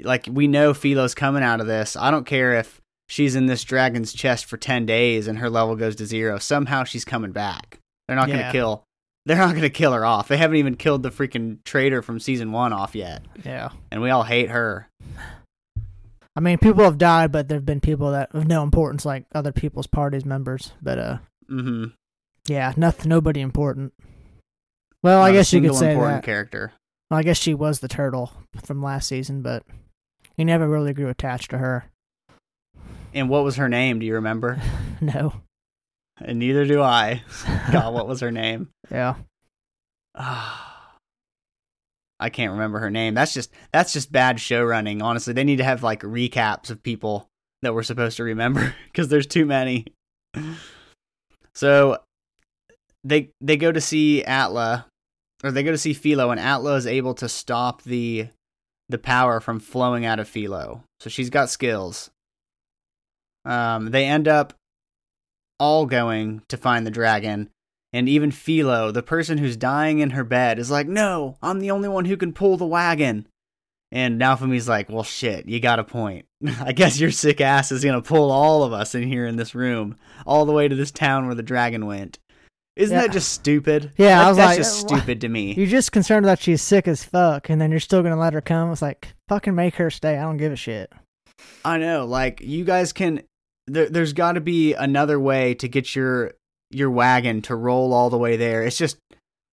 Like 0.00 0.28
we 0.30 0.46
know 0.46 0.74
Filo's 0.74 1.14
coming 1.14 1.42
out 1.42 1.60
of 1.60 1.66
this. 1.66 1.96
I 1.96 2.10
don't 2.10 2.26
care 2.26 2.52
if 2.52 2.80
she's 3.08 3.34
in 3.34 3.46
this 3.46 3.64
dragon's 3.64 4.12
chest 4.12 4.44
for 4.44 4.56
10 4.56 4.86
days 4.86 5.26
and 5.26 5.38
her 5.38 5.50
level 5.50 5.76
goes 5.76 5.96
to 5.96 6.06
zero. 6.06 6.38
Somehow 6.38 6.84
she's 6.84 7.04
coming 7.04 7.32
back. 7.32 7.78
They're 8.06 8.16
not 8.16 8.28
going 8.28 8.40
to 8.40 8.52
kill. 8.52 8.84
They're 9.26 9.36
not 9.38 9.50
going 9.50 9.62
to 9.62 9.70
kill 9.70 9.92
her 9.92 10.04
off. 10.04 10.28
They 10.28 10.36
haven't 10.36 10.56
even 10.56 10.76
killed 10.76 11.02
the 11.02 11.10
freaking 11.10 11.62
traitor 11.64 12.02
from 12.02 12.20
season 12.20 12.52
1 12.52 12.72
off 12.74 12.94
yet. 12.94 13.22
yeah. 13.44 13.70
And 13.90 14.02
we 14.02 14.10
all 14.10 14.22
hate 14.24 14.50
her. 14.50 14.88
I 16.36 16.40
mean, 16.40 16.58
people 16.58 16.84
have 16.84 16.98
died, 16.98 17.32
but 17.32 17.48
there 17.48 17.56
have 17.56 17.64
been 17.64 17.80
people 17.80 18.10
that 18.10 18.34
of 18.34 18.46
no 18.46 18.62
importance, 18.62 19.04
like 19.06 19.24
other 19.34 19.52
people's 19.52 19.86
parties 19.86 20.24
members. 20.24 20.72
But 20.82 20.98
uh, 20.98 21.18
Mhm. 21.50 21.92
yeah, 22.46 22.72
nothing, 22.76 23.08
nobody 23.08 23.40
important. 23.40 23.92
Well, 25.02 25.20
I 25.22 25.28
Not 25.28 25.30
a 25.30 25.38
guess 25.38 25.52
you 25.52 25.60
could 25.60 25.74
say 25.74 25.92
important 25.92 26.22
that. 26.22 26.24
character. 26.26 26.72
Well, 27.10 27.20
I 27.20 27.22
guess 27.22 27.38
she 27.38 27.54
was 27.54 27.80
the 27.80 27.88
turtle 27.88 28.32
from 28.64 28.82
last 28.82 29.08
season, 29.08 29.42
but 29.42 29.62
you 30.36 30.44
never 30.44 30.68
really 30.68 30.92
grew 30.92 31.08
attached 31.08 31.50
to 31.50 31.58
her. 31.58 31.84
And 33.14 33.28
what 33.28 33.44
was 33.44 33.56
her 33.56 33.68
name? 33.68 34.00
Do 34.00 34.06
you 34.06 34.14
remember? 34.14 34.60
no. 35.00 35.34
And 36.20 36.38
neither 36.38 36.64
do 36.66 36.82
I. 36.82 37.22
God, 37.72 37.92
what 37.92 38.06
was 38.06 38.20
her 38.20 38.30
name? 38.30 38.68
Yeah. 38.90 39.16
I 42.20 42.30
can't 42.30 42.52
remember 42.52 42.78
her 42.78 42.90
name. 42.90 43.14
That's 43.14 43.34
just 43.34 43.50
that's 43.72 43.92
just 43.92 44.12
bad 44.12 44.40
show 44.40 44.62
running. 44.62 45.02
Honestly, 45.02 45.32
they 45.32 45.44
need 45.44 45.56
to 45.56 45.64
have 45.64 45.82
like 45.82 46.02
recaps 46.02 46.70
of 46.70 46.82
people 46.82 47.28
that 47.62 47.74
we're 47.74 47.82
supposed 47.82 48.16
to 48.18 48.24
remember 48.24 48.74
because 48.86 49.08
there's 49.08 49.26
too 49.26 49.44
many. 49.44 49.86
So 51.54 51.98
they 53.02 53.30
they 53.40 53.56
go 53.56 53.72
to 53.72 53.80
see 53.80 54.22
Atla, 54.24 54.86
or 55.42 55.50
they 55.50 55.62
go 55.62 55.72
to 55.72 55.78
see 55.78 55.92
Filo, 55.92 56.30
and 56.30 56.40
Atla 56.40 56.76
is 56.76 56.86
able 56.86 57.14
to 57.14 57.28
stop 57.28 57.82
the 57.82 58.28
the 58.88 58.98
power 58.98 59.40
from 59.40 59.60
flowing 59.60 60.04
out 60.04 60.20
of 60.20 60.28
Filo. 60.28 60.84
So 61.00 61.10
she's 61.10 61.30
got 61.30 61.50
skills. 61.50 62.10
Um, 63.44 63.90
they 63.90 64.06
end 64.06 64.28
up 64.28 64.54
all 65.58 65.86
going 65.86 66.42
to 66.48 66.56
find 66.56 66.86
the 66.86 66.90
dragon, 66.90 67.50
and 67.92 68.08
even 68.08 68.30
Filo, 68.30 68.90
the 68.90 69.02
person 69.02 69.38
who's 69.38 69.56
dying 69.56 70.00
in 70.00 70.10
her 70.10 70.24
bed, 70.24 70.58
is 70.58 70.70
like, 70.70 70.86
"No, 70.88 71.36
I'm 71.42 71.60
the 71.60 71.70
only 71.70 71.88
one 71.88 72.04
who 72.06 72.16
can 72.16 72.32
pull 72.32 72.56
the 72.56 72.66
wagon." 72.66 73.26
And 73.92 74.20
Naofumi's 74.20 74.68
like, 74.68 74.88
"Well, 74.90 75.04
shit, 75.04 75.48
you 75.48 75.60
got 75.60 75.78
a 75.78 75.84
point. 75.84 76.26
I 76.60 76.72
guess 76.72 76.98
your 76.98 77.10
sick 77.12 77.40
ass 77.40 77.70
is 77.70 77.84
gonna 77.84 78.02
pull 78.02 78.30
all 78.32 78.62
of 78.64 78.72
us 78.72 78.94
in 78.94 79.04
here 79.04 79.26
in 79.26 79.36
this 79.36 79.54
room, 79.54 79.96
all 80.26 80.44
the 80.46 80.52
way 80.52 80.66
to 80.68 80.74
this 80.74 80.90
town 80.90 81.26
where 81.26 81.34
the 81.36 81.42
dragon 81.42 81.86
went." 81.86 82.18
Isn't 82.76 82.96
Yeah. 82.96 83.02
that 83.02 83.12
just 83.12 83.30
stupid? 83.32 83.92
Yeah, 83.96 84.18
That- 84.18 84.24
I 84.24 84.28
was 84.30 84.36
that's 84.36 84.48
like, 84.48 84.58
just 84.58 84.80
stupid 84.80 85.20
to 85.20 85.28
me. 85.28 85.54
You're 85.54 85.68
just 85.68 85.92
concerned 85.92 86.26
that 86.26 86.40
she's 86.42 86.60
sick 86.60 86.88
as 86.88 87.04
fuck, 87.04 87.48
and 87.48 87.60
then 87.60 87.70
you're 87.70 87.78
still 87.78 88.02
gonna 88.02 88.18
let 88.18 88.32
her 88.32 88.40
come. 88.40 88.72
It's 88.72 88.82
like 88.82 89.14
fucking 89.28 89.54
make 89.54 89.76
her 89.76 89.90
stay. 89.90 90.18
I 90.18 90.22
don't 90.22 90.38
give 90.38 90.50
a 90.52 90.56
shit. 90.56 90.92
I 91.64 91.78
know, 91.78 92.04
like 92.04 92.40
you 92.40 92.64
guys 92.64 92.92
can. 92.92 93.22
There, 93.66 93.88
there's 93.88 94.12
got 94.12 94.32
to 94.32 94.40
be 94.40 94.74
another 94.74 95.18
way 95.18 95.54
to 95.54 95.68
get 95.68 95.94
your 95.94 96.34
your 96.70 96.90
wagon 96.90 97.40
to 97.42 97.54
roll 97.54 97.92
all 97.92 98.10
the 98.10 98.18
way 98.18 98.36
there. 98.36 98.62
It's 98.62 98.76
just 98.76 98.98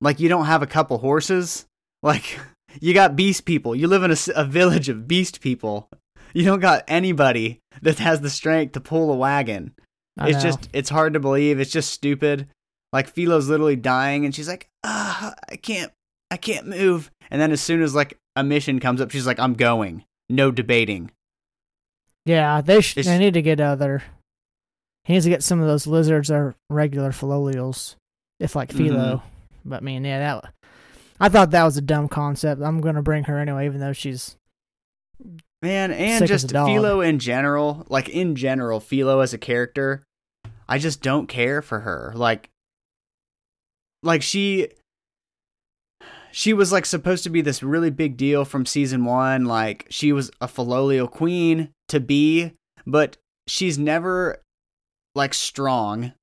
like 0.02 0.20
you 0.20 0.28
don't 0.28 0.46
have 0.46 0.62
a 0.62 0.68
couple 0.68 0.98
horses. 1.00 1.66
Like 2.04 2.40
you 2.80 2.96
got 2.96 3.16
beast 3.16 3.46
people. 3.46 3.76
You 3.76 3.88
live 3.88 4.02
in 4.02 4.16
a 4.36 4.44
village 4.44 4.90
of 4.90 5.08
beast 5.08 5.40
people. 5.40 5.88
You 6.34 6.44
don't 6.44 6.60
got 6.60 6.84
anybody 6.88 7.60
that 7.84 8.00
has 8.00 8.22
the 8.22 8.30
strength 8.32 8.72
to 8.72 8.80
pull 8.80 9.12
a 9.12 9.16
wagon. 9.16 9.76
I 10.18 10.30
it's 10.30 10.38
know. 10.38 10.50
just 10.50 10.70
it's 10.74 10.90
hard 10.90 11.14
to 11.14 11.20
believe. 11.20 11.60
It's 11.60 11.70
just 11.70 11.92
stupid. 11.92 12.48
Like 12.92 13.08
Filo's 13.08 13.50
literally 13.50 13.76
dying, 13.76 14.26
and 14.26 14.34
she's 14.34 14.48
like, 14.48 14.68
"Ah, 14.84 15.36
I 15.50 15.58
can't, 15.58 15.92
I 16.32 16.38
can't 16.38 16.66
move." 16.66 17.12
And 17.30 17.40
then 17.40 17.52
as 17.52 17.62
soon 17.62 17.82
as 17.82 17.94
like 17.94 18.18
a 18.36 18.44
mission 18.44 18.80
comes 18.80 19.00
up, 19.00 19.12
she's 19.12 19.28
like, 19.28 19.40
"I'm 19.40 19.54
going." 19.54 20.04
No 20.30 20.50
debating. 20.50 21.12
Yeah. 22.26 22.62
They 22.62 22.82
sh- 22.82 22.96
they 22.96 23.18
need 23.18 23.34
to 23.34 23.42
get 23.42 23.60
other. 23.60 24.04
He 25.04 25.14
needs 25.14 25.26
to 25.26 25.32
get 25.32 25.44
some 25.44 25.60
of 25.62 25.68
those 25.68 25.88
lizards 25.88 26.30
or 26.30 26.56
regular 26.70 27.12
filolials, 27.12 27.96
if 28.40 28.56
like 28.56 28.72
Filo. 28.72 29.18
Mm-hmm. 29.18 29.70
But 29.70 29.78
I 29.78 29.80
mean, 29.82 30.06
yeah, 30.06 30.20
that. 30.20 30.54
I 31.20 31.30
thought 31.30 31.52
that 31.52 31.64
was 31.64 31.78
a 31.78 31.82
dumb 31.82 32.08
concept. 32.08 32.62
I'm 32.62 32.82
gonna 32.82 33.02
bring 33.02 33.24
her 33.26 33.40
anyway, 33.40 33.66
even 33.66 33.80
though 33.80 33.94
she's 33.94 34.36
Man, 35.62 35.92
and 35.92 36.20
Sick 36.20 36.32
as 36.32 36.44
a 36.44 36.48
just. 36.48 36.68
Filo 36.68 37.02
in 37.02 37.20
general, 37.20 37.86
like 37.88 38.10
in 38.10 38.36
general, 38.36 38.80
Filo 38.80 39.20
as 39.20 39.34
a 39.34 39.38
character, 39.38 40.02
I 40.68 40.80
just 40.80 41.02
don't 41.02 41.28
care 41.28 41.62
for 41.62 41.82
her. 41.82 42.14
Like 42.16 42.50
like 44.02 44.24
she 44.24 44.70
she 46.32 46.54
was 46.54 46.72
like 46.72 46.86
supposed 46.86 47.24
to 47.24 47.30
be 47.30 47.42
this 47.42 47.62
really 47.64 47.90
big 47.90 48.18
deal 48.18 48.46
from 48.46 48.66
season 48.66 49.06
1, 49.06 49.46
like 49.46 49.86
she 49.90 50.12
was 50.14 50.32
a 50.42 50.48
Filolial 50.48 51.10
queen 51.10 51.70
to 51.90 52.00
be, 52.00 52.54
but 52.86 53.18
she's 53.48 53.78
never 53.78 54.42
like 55.16 55.34
strong. 55.34 56.14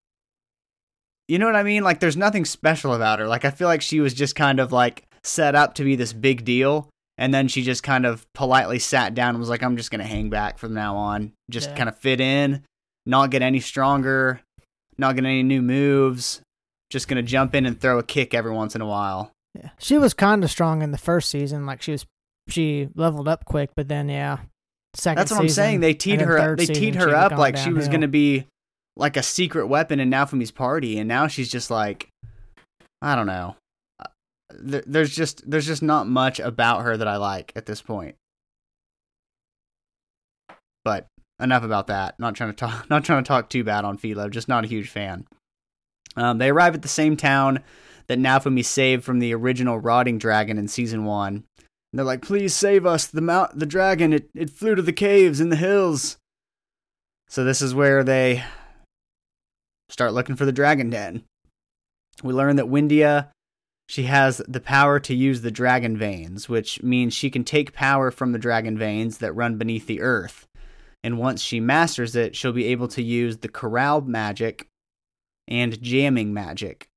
You 1.29 1.38
know 1.38 1.47
what 1.47 1.57
I 1.57 1.62
mean? 1.62 1.85
Like 1.85 2.00
there's 2.00 2.17
nothing 2.17 2.45
special 2.45 2.95
about 2.95 3.19
her. 3.19 3.27
Like 3.29 3.45
I 3.45 3.50
feel 3.50 3.69
like 3.69 3.83
she 3.83 4.00
was 4.00 4.15
just 4.15 4.35
kind 4.35 4.61
of 4.61 4.73
like 4.73 5.05
set 5.23 5.55
up 5.55 5.75
to 5.75 5.85
be 5.85 5.95
this 5.95 6.12
big 6.12 6.45
deal 6.45 6.88
and 7.19 7.35
then 7.35 7.49
she 7.49 7.62
just 7.62 7.83
kind 7.83 8.07
of 8.07 8.25
politely 8.33 8.79
sat 8.79 9.15
down 9.15 9.31
and 9.31 9.38
was 9.41 9.49
like 9.49 9.62
i'm 9.62 9.77
just 9.77 9.91
going 9.91 10.00
to 10.00 10.07
hang 10.07 10.31
back 10.31 10.57
from 10.59 10.73
now 10.73 10.97
on 10.97 11.33
just 11.50 11.69
Yeah. 11.71 11.77
kind 11.77 11.88
of 11.88 11.99
fit 11.99 12.21
in 12.21 12.62
not 13.05 13.31
get 13.31 13.43
any 13.43 13.59
stronger 13.61 14.41
not 14.97 15.17
get 15.17 15.25
any 15.25 15.43
new 15.43 15.61
moves 15.61 16.41
just 16.88 17.09
going 17.09 17.17
to 17.17 17.23
jump 17.29 17.55
in 17.55 17.67
and 17.67 17.79
throw 17.79 17.99
a 17.99 18.03
kick 18.03 18.33
every 18.33 18.53
once 18.53 18.75
in 18.77 18.81
a 18.81 18.87
while 18.87 19.33
yeah. 19.59 19.71
She 19.79 19.99
was 19.99 20.15
kind 20.15 20.45
of 20.45 20.50
strong 20.50 20.83
in 20.83 20.91
the 20.91 20.99
first 20.99 21.29
season. 21.29 21.67
Like 21.67 21.83
she 21.83 21.93
was, 21.93 22.07
she 22.49 22.88
leveled 22.95 23.29
up 23.29 23.45
quick. 23.45 23.71
But 23.75 23.88
then 23.88 24.09
yeah, 24.09 24.38
second. 24.95 25.19
that's 25.19 25.31
what 25.31 25.41
i'm 25.41 25.49
saying 25.49 25.81
they 25.81 25.95
teed 25.95 26.21
her 26.21 26.38
third 26.38 26.59
they 26.59 26.67
teed 26.67 26.95
her 26.95 27.15
up 27.15 27.33
like 27.33 27.57
she 27.57 27.73
was 27.73 27.88
going 27.88 28.00
to 28.00 28.09
be 28.09 28.47
like 28.97 29.17
a 29.17 29.23
secret 29.23 29.69
weapon 29.69 30.00
in 30.00 30.11
Naofumi's 30.11 30.50
party 30.50 30.99
and 30.99 31.07
now 31.07 31.27
she's 31.29 31.50
just 31.50 31.71
like 31.71 32.09
i 33.03 33.15
don't 33.15 33.27
know 33.27 33.55
Uh, 34.00 34.07
there's 34.50 35.15
just 35.15 35.49
there's 35.49 35.67
just 35.67 35.83
not 35.83 36.09
much 36.09 36.41
about 36.41 36.83
her 36.83 36.97
that 36.97 37.07
i 37.07 37.17
like 37.17 37.53
at 37.55 37.67
this 37.67 37.83
point 37.83 38.17
but 40.85 41.07
enough 41.41 41.62
about 41.62 41.88
that. 41.88 42.19
Not 42.19 42.35
trying 42.35 42.50
to 42.50 42.57
talk. 42.57 42.88
Not 42.91 43.05
trying 43.05 43.23
to 43.23 43.29
talk 43.29 43.50
too 43.50 43.62
bad 43.62 43.85
on 43.85 43.99
Filo. 43.99 44.29
Just 44.29 44.49
not 44.49 44.65
a 44.65 44.69
huge 44.69 44.88
fan. 44.88 45.27
Um, 46.17 46.38
they 46.38 46.49
arrive 46.49 46.75
at 46.75 46.83
the 46.83 46.88
same 46.88 47.17
town 47.17 47.61
that 48.09 48.19
Naofumi 48.19 48.65
saved 48.65 49.05
from 49.05 49.19
the 49.19 49.35
original 49.35 49.79
rotting 49.79 50.19
dragon 50.19 50.59
in 50.59 50.69
season 50.69 51.05
one. 51.05 51.45
And 51.93 51.99
they're 51.99 52.05
like, 52.05 52.23
"Please 52.23 52.55
save 52.55 52.85
us! 52.85 53.07
The 53.07 53.21
mount, 53.21 53.59
the 53.59 53.67
dragon, 53.67 54.12
it 54.12 54.31
it 54.35 54.50
flew 54.50 54.75
to 54.75 54.83
the 54.83 54.93
caves 54.93 55.41
in 55.41 55.49
the 55.50 55.57
hills." 55.57 56.17
So 57.29 57.45
this 57.45 57.61
is 57.61 57.75
where 57.75 58.03
they 58.03 58.45
start 59.91 60.12
looking 60.12 60.37
for 60.37 60.45
the 60.45 60.53
dragon 60.53 60.91
den. 60.91 61.25
We 62.23 62.33
learn 62.33 62.57
that 62.57 62.67
Windia, 62.67 63.29
she 63.88 64.05
has 64.05 64.43
the 64.49 64.61
power 64.61 64.99
to 65.00 65.15
use 65.15 65.43
the 65.43 65.50
dragon 65.50 65.97
veins, 65.97 66.49
which 66.49 66.83
means 66.83 67.15
she 67.15 67.31
can 67.31 67.45
take 67.45 67.73
power 67.73 68.11
from 68.11 68.33
the 68.33 68.38
dragon 68.38 68.77
veins 68.77 69.19
that 69.19 69.35
run 69.35 69.57
beneath 69.57 69.87
the 69.87 70.00
earth 70.00 70.49
and 71.05 71.19
once 71.19 71.43
she 71.43 71.61
masters 71.61 72.17
it, 72.17 72.35
she'll 72.35 72.53
be 72.53 72.67
able 72.67 72.88
to 72.88 73.03
use 73.03 73.38
the 73.38 73.49
corral 73.49 74.00
magic 74.00 74.67
and 75.47 75.81
jamming 75.81 76.35
magic. 76.35 76.88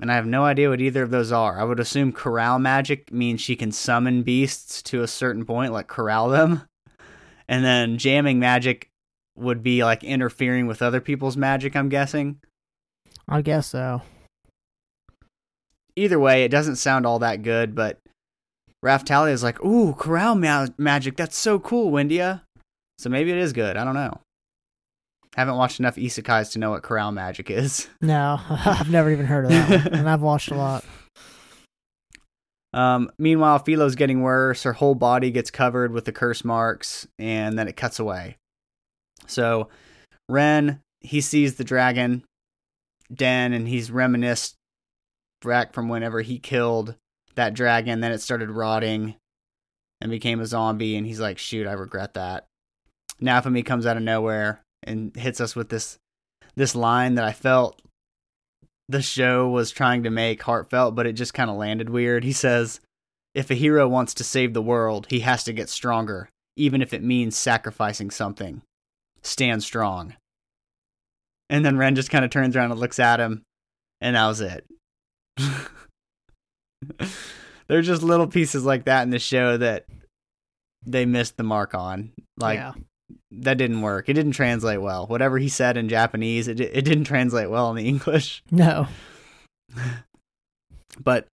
And 0.00 0.12
I 0.12 0.14
have 0.14 0.26
no 0.26 0.44
idea 0.44 0.68
what 0.68 0.80
either 0.80 1.02
of 1.02 1.10
those 1.10 1.32
are. 1.32 1.58
I 1.58 1.64
would 1.64 1.80
assume 1.80 2.12
corral 2.12 2.58
magic 2.58 3.12
means 3.12 3.40
she 3.40 3.56
can 3.56 3.72
summon 3.72 4.22
beasts 4.22 4.82
to 4.84 5.02
a 5.02 5.08
certain 5.08 5.44
point, 5.44 5.72
like 5.72 5.88
corral 5.88 6.28
them. 6.28 6.62
And 7.50 7.64
then 7.64 7.96
jamming 7.96 8.38
magic 8.38 8.90
would 9.34 9.62
be 9.62 9.82
like 9.82 10.04
interfering 10.04 10.66
with 10.66 10.82
other 10.82 11.00
people's 11.00 11.34
magic, 11.34 11.74
I'm 11.74 11.88
guessing. 11.88 12.40
I 13.26 13.40
guess 13.40 13.68
so. 13.68 14.02
Either 15.96 16.18
way, 16.18 16.44
it 16.44 16.50
doesn't 16.50 16.76
sound 16.76 17.06
all 17.06 17.20
that 17.20 17.42
good, 17.42 17.74
but 17.74 18.00
Raphtalia 18.84 19.32
is 19.32 19.42
like, 19.42 19.64
ooh, 19.64 19.94
corral 19.94 20.34
ma- 20.34 20.66
magic. 20.76 21.16
That's 21.16 21.38
so 21.38 21.58
cool, 21.58 21.90
Windia. 21.90 22.42
So 22.98 23.08
maybe 23.08 23.30
it 23.30 23.38
is 23.38 23.54
good. 23.54 23.78
I 23.78 23.84
don't 23.84 23.94
know. 23.94 24.20
Haven't 25.38 25.54
watched 25.54 25.78
enough 25.78 25.94
isekais 25.94 26.50
to 26.50 26.58
know 26.58 26.70
what 26.70 26.82
corral 26.82 27.12
magic 27.12 27.48
is. 27.48 27.86
No, 28.00 28.40
I've 28.50 28.90
never 28.90 29.08
even 29.08 29.24
heard 29.24 29.44
of 29.44 29.52
that, 29.52 29.92
and 29.92 30.10
I've 30.10 30.20
watched 30.20 30.50
a 30.50 30.56
lot. 30.56 30.84
Um, 32.72 33.08
meanwhile, 33.20 33.60
Filo's 33.60 33.94
getting 33.94 34.22
worse. 34.22 34.64
Her 34.64 34.72
whole 34.72 34.96
body 34.96 35.30
gets 35.30 35.52
covered 35.52 35.92
with 35.92 36.06
the 36.06 36.12
curse 36.12 36.44
marks, 36.44 37.06
and 37.20 37.56
then 37.56 37.68
it 37.68 37.76
cuts 37.76 38.00
away. 38.00 38.36
So, 39.28 39.68
Ren, 40.28 40.80
he 41.02 41.20
sees 41.20 41.54
the 41.54 41.62
dragon 41.62 42.24
den, 43.14 43.52
and 43.52 43.68
he's 43.68 43.92
reminisced 43.92 44.56
back 45.42 45.72
from 45.72 45.88
whenever 45.88 46.20
he 46.20 46.40
killed 46.40 46.96
that 47.36 47.54
dragon. 47.54 48.00
Then 48.00 48.10
it 48.10 48.22
started 48.22 48.50
rotting 48.50 49.14
and 50.00 50.10
became 50.10 50.40
a 50.40 50.46
zombie, 50.46 50.96
and 50.96 51.06
he's 51.06 51.20
like, 51.20 51.38
shoot, 51.38 51.68
I 51.68 51.74
regret 51.74 52.14
that. 52.14 52.46
Naofumi 53.22 53.64
comes 53.64 53.86
out 53.86 53.96
of 53.96 54.02
nowhere 54.02 54.64
and 54.88 55.14
hits 55.14 55.40
us 55.40 55.54
with 55.54 55.68
this 55.68 55.98
this 56.56 56.74
line 56.74 57.14
that 57.14 57.24
I 57.24 57.32
felt 57.32 57.80
the 58.88 59.02
show 59.02 59.48
was 59.48 59.70
trying 59.70 60.02
to 60.04 60.10
make 60.10 60.42
heartfelt, 60.42 60.94
but 60.94 61.06
it 61.06 61.12
just 61.12 61.34
kind 61.34 61.50
of 61.50 61.56
landed 61.56 61.90
weird. 61.90 62.24
He 62.24 62.32
says, 62.32 62.80
If 63.34 63.50
a 63.50 63.54
hero 63.54 63.86
wants 63.86 64.14
to 64.14 64.24
save 64.24 64.54
the 64.54 64.62
world, 64.62 65.06
he 65.10 65.20
has 65.20 65.44
to 65.44 65.52
get 65.52 65.68
stronger, 65.68 66.30
even 66.56 66.80
if 66.82 66.94
it 66.94 67.02
means 67.02 67.36
sacrificing 67.36 68.10
something. 68.10 68.62
Stand 69.22 69.62
strong. 69.62 70.16
And 71.50 71.64
then 71.64 71.76
Ren 71.78 71.94
just 71.94 72.10
kind 72.10 72.24
of 72.24 72.30
turns 72.30 72.56
around 72.56 72.72
and 72.72 72.80
looks 72.80 72.98
at 72.98 73.20
him, 73.20 73.42
and 74.00 74.16
that 74.16 74.26
was 74.26 74.40
it. 74.40 74.66
There's 77.68 77.86
just 77.86 78.02
little 78.02 78.26
pieces 78.26 78.64
like 78.64 78.84
that 78.84 79.02
in 79.02 79.10
the 79.10 79.18
show 79.18 79.56
that 79.58 79.86
they 80.84 81.04
missed 81.04 81.36
the 81.36 81.42
mark 81.42 81.74
on. 81.74 82.12
Like, 82.38 82.58
yeah. 82.58 82.72
That 83.30 83.58
didn't 83.58 83.80
work. 83.82 84.08
It 84.08 84.14
didn't 84.14 84.32
translate 84.32 84.80
well. 84.80 85.06
Whatever 85.06 85.38
he 85.38 85.48
said 85.48 85.76
in 85.76 85.88
Japanese, 85.88 86.48
it, 86.48 86.60
it 86.60 86.84
didn't 86.84 87.04
translate 87.04 87.50
well 87.50 87.70
in 87.70 87.76
the 87.76 87.88
English. 87.88 88.42
No. 88.50 88.86
But 91.00 91.28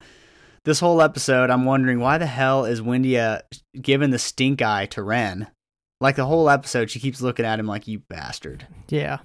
this 0.63 0.79
whole 0.79 1.01
episode, 1.01 1.49
I'm 1.49 1.65
wondering 1.65 1.99
why 1.99 2.17
the 2.17 2.25
hell 2.25 2.65
is 2.65 2.81
Windia 2.81 3.41
giving 3.81 4.11
the 4.11 4.19
stink 4.19 4.61
eye 4.61 4.85
to 4.87 5.01
Ren? 5.01 5.47
Like 6.01 6.15
the 6.17 6.25
whole 6.25 6.49
episode, 6.49 6.91
she 6.91 6.99
keeps 6.99 7.21
looking 7.21 7.45
at 7.45 7.59
him 7.59 7.65
like, 7.65 7.87
you 7.87 7.99
bastard. 7.99 8.67
Yeah. 8.89 9.19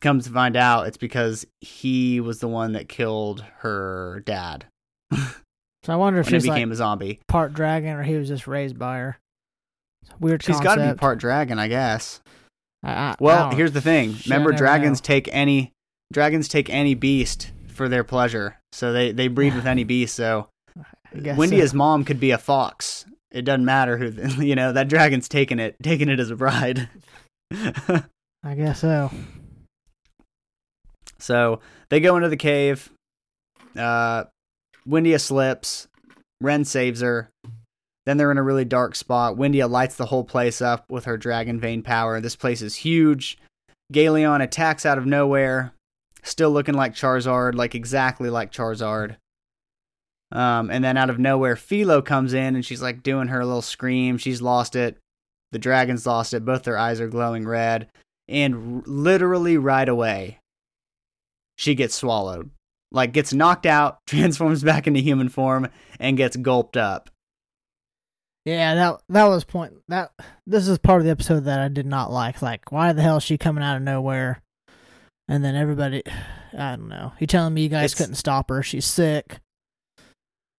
comes 0.00 0.26
to 0.26 0.30
find 0.30 0.56
out, 0.56 0.86
it's 0.86 0.98
because 0.98 1.46
he 1.60 2.20
was 2.20 2.38
the 2.38 2.48
one 2.48 2.72
that 2.72 2.88
killed 2.88 3.42
her 3.58 4.22
dad 4.24 4.66
So 5.12 5.92
I 5.92 5.96
wonder 5.96 6.20
if 6.20 6.26
when 6.30 6.40
he 6.40 6.48
like 6.48 6.56
became 6.56 6.70
a 6.70 6.76
zombie. 6.76 7.20
part 7.28 7.54
dragon 7.54 7.94
or 7.96 8.02
he 8.02 8.14
was 8.14 8.28
just 8.28 8.46
raised 8.46 8.78
by 8.78 8.98
her. 8.98 9.18
Weird 10.20 10.42
She's 10.42 10.60
got 10.60 10.76
to 10.76 10.92
be 10.92 10.98
part 10.98 11.18
dragon, 11.18 11.58
I 11.58 11.68
guess. 11.68 12.20
I- 12.82 12.92
I- 12.92 13.10
I 13.10 13.16
Well, 13.20 13.48
don't- 13.50 13.56
here's 13.56 13.72
the 13.72 13.80
thing. 13.80 14.14
Shit, 14.14 14.26
Remember, 14.26 14.52
dragons 14.52 15.00
know. 15.00 15.04
take 15.06 15.28
any 15.32 15.72
dragons 16.12 16.48
take 16.48 16.70
any 16.70 16.94
beast 16.94 17.50
for 17.68 17.88
their 17.88 18.04
pleasure. 18.04 18.56
So 18.72 18.92
they 18.92 19.12
they 19.12 19.28
breed 19.28 19.54
with 19.54 19.66
any 19.66 19.84
beast. 19.84 20.14
So 20.14 20.48
Wendy's 21.14 21.70
so. 21.72 21.76
mom 21.76 22.04
could 22.04 22.20
be 22.20 22.30
a 22.30 22.38
fox. 22.38 23.04
It 23.30 23.42
doesn't 23.42 23.64
matter 23.64 23.96
who 23.98 24.10
you 24.44 24.54
know. 24.54 24.72
That 24.72 24.88
dragon's 24.88 25.28
taking 25.28 25.58
it 25.58 25.76
taking 25.82 26.08
it 26.08 26.18
as 26.20 26.30
a 26.30 26.36
bride. 26.36 26.88
I 27.52 28.54
guess 28.56 28.80
so. 28.80 29.10
so 31.18 31.60
they 31.90 32.00
go 32.00 32.16
into 32.16 32.28
the 32.28 32.36
cave. 32.36 32.90
Uh, 33.76 34.24
Windia 34.88 35.20
slips. 35.20 35.88
Ren 36.40 36.64
saves 36.64 37.00
her. 37.00 37.30
Then 38.08 38.16
they're 38.16 38.32
in 38.32 38.38
a 38.38 38.42
really 38.42 38.64
dark 38.64 38.94
spot. 38.94 39.36
Windia 39.36 39.68
lights 39.68 39.96
the 39.96 40.06
whole 40.06 40.24
place 40.24 40.62
up 40.62 40.90
with 40.90 41.04
her 41.04 41.18
dragon 41.18 41.60
vein 41.60 41.82
power. 41.82 42.22
This 42.22 42.36
place 42.36 42.62
is 42.62 42.76
huge. 42.76 43.36
Gaelion 43.92 44.40
attacks 44.40 44.86
out 44.86 44.96
of 44.96 45.04
nowhere, 45.04 45.74
still 46.22 46.50
looking 46.50 46.74
like 46.74 46.94
Charizard, 46.94 47.54
like 47.54 47.74
exactly 47.74 48.30
like 48.30 48.50
Charizard. 48.50 49.16
Um, 50.32 50.70
and 50.70 50.82
then 50.82 50.96
out 50.96 51.10
of 51.10 51.18
nowhere, 51.18 51.54
Filo 51.54 52.00
comes 52.00 52.32
in 52.32 52.54
and 52.56 52.64
she's 52.64 52.80
like 52.80 53.02
doing 53.02 53.28
her 53.28 53.44
little 53.44 53.60
scream. 53.60 54.16
She's 54.16 54.40
lost 54.40 54.74
it. 54.74 54.96
The 55.52 55.58
dragon's 55.58 56.06
lost 56.06 56.32
it. 56.32 56.46
Both 56.46 56.62
their 56.62 56.78
eyes 56.78 57.02
are 57.02 57.08
glowing 57.08 57.46
red. 57.46 57.90
And 58.26 58.76
r- 58.76 58.82
literally 58.86 59.58
right 59.58 59.86
away, 59.86 60.38
she 61.56 61.74
gets 61.74 61.94
swallowed. 61.94 62.48
Like 62.90 63.12
gets 63.12 63.34
knocked 63.34 63.66
out, 63.66 63.98
transforms 64.06 64.64
back 64.64 64.86
into 64.86 65.00
human 65.00 65.28
form, 65.28 65.68
and 66.00 66.16
gets 66.16 66.38
gulped 66.38 66.78
up. 66.78 67.10
Yeah, 68.48 68.74
that 68.74 69.00
that 69.10 69.24
was 69.24 69.44
point 69.44 69.74
that 69.88 70.12
this 70.46 70.68
is 70.68 70.78
part 70.78 71.00
of 71.00 71.04
the 71.04 71.10
episode 71.10 71.40
that 71.44 71.60
I 71.60 71.68
did 71.68 71.86
not 71.86 72.10
like. 72.10 72.40
Like, 72.40 72.72
why 72.72 72.92
the 72.92 73.02
hell 73.02 73.18
is 73.18 73.22
she 73.22 73.36
coming 73.36 73.62
out 73.62 73.76
of 73.76 73.82
nowhere? 73.82 74.40
And 75.28 75.44
then 75.44 75.54
everybody, 75.54 76.02
I 76.58 76.76
don't 76.76 76.88
know. 76.88 77.12
You 77.18 77.26
telling 77.26 77.52
me 77.54 77.62
you 77.62 77.68
guys 77.68 77.92
It's- 77.92 77.98
couldn't 77.98 78.14
stop 78.14 78.48
her? 78.48 78.62
She's 78.62 78.86
sick. 78.86 79.38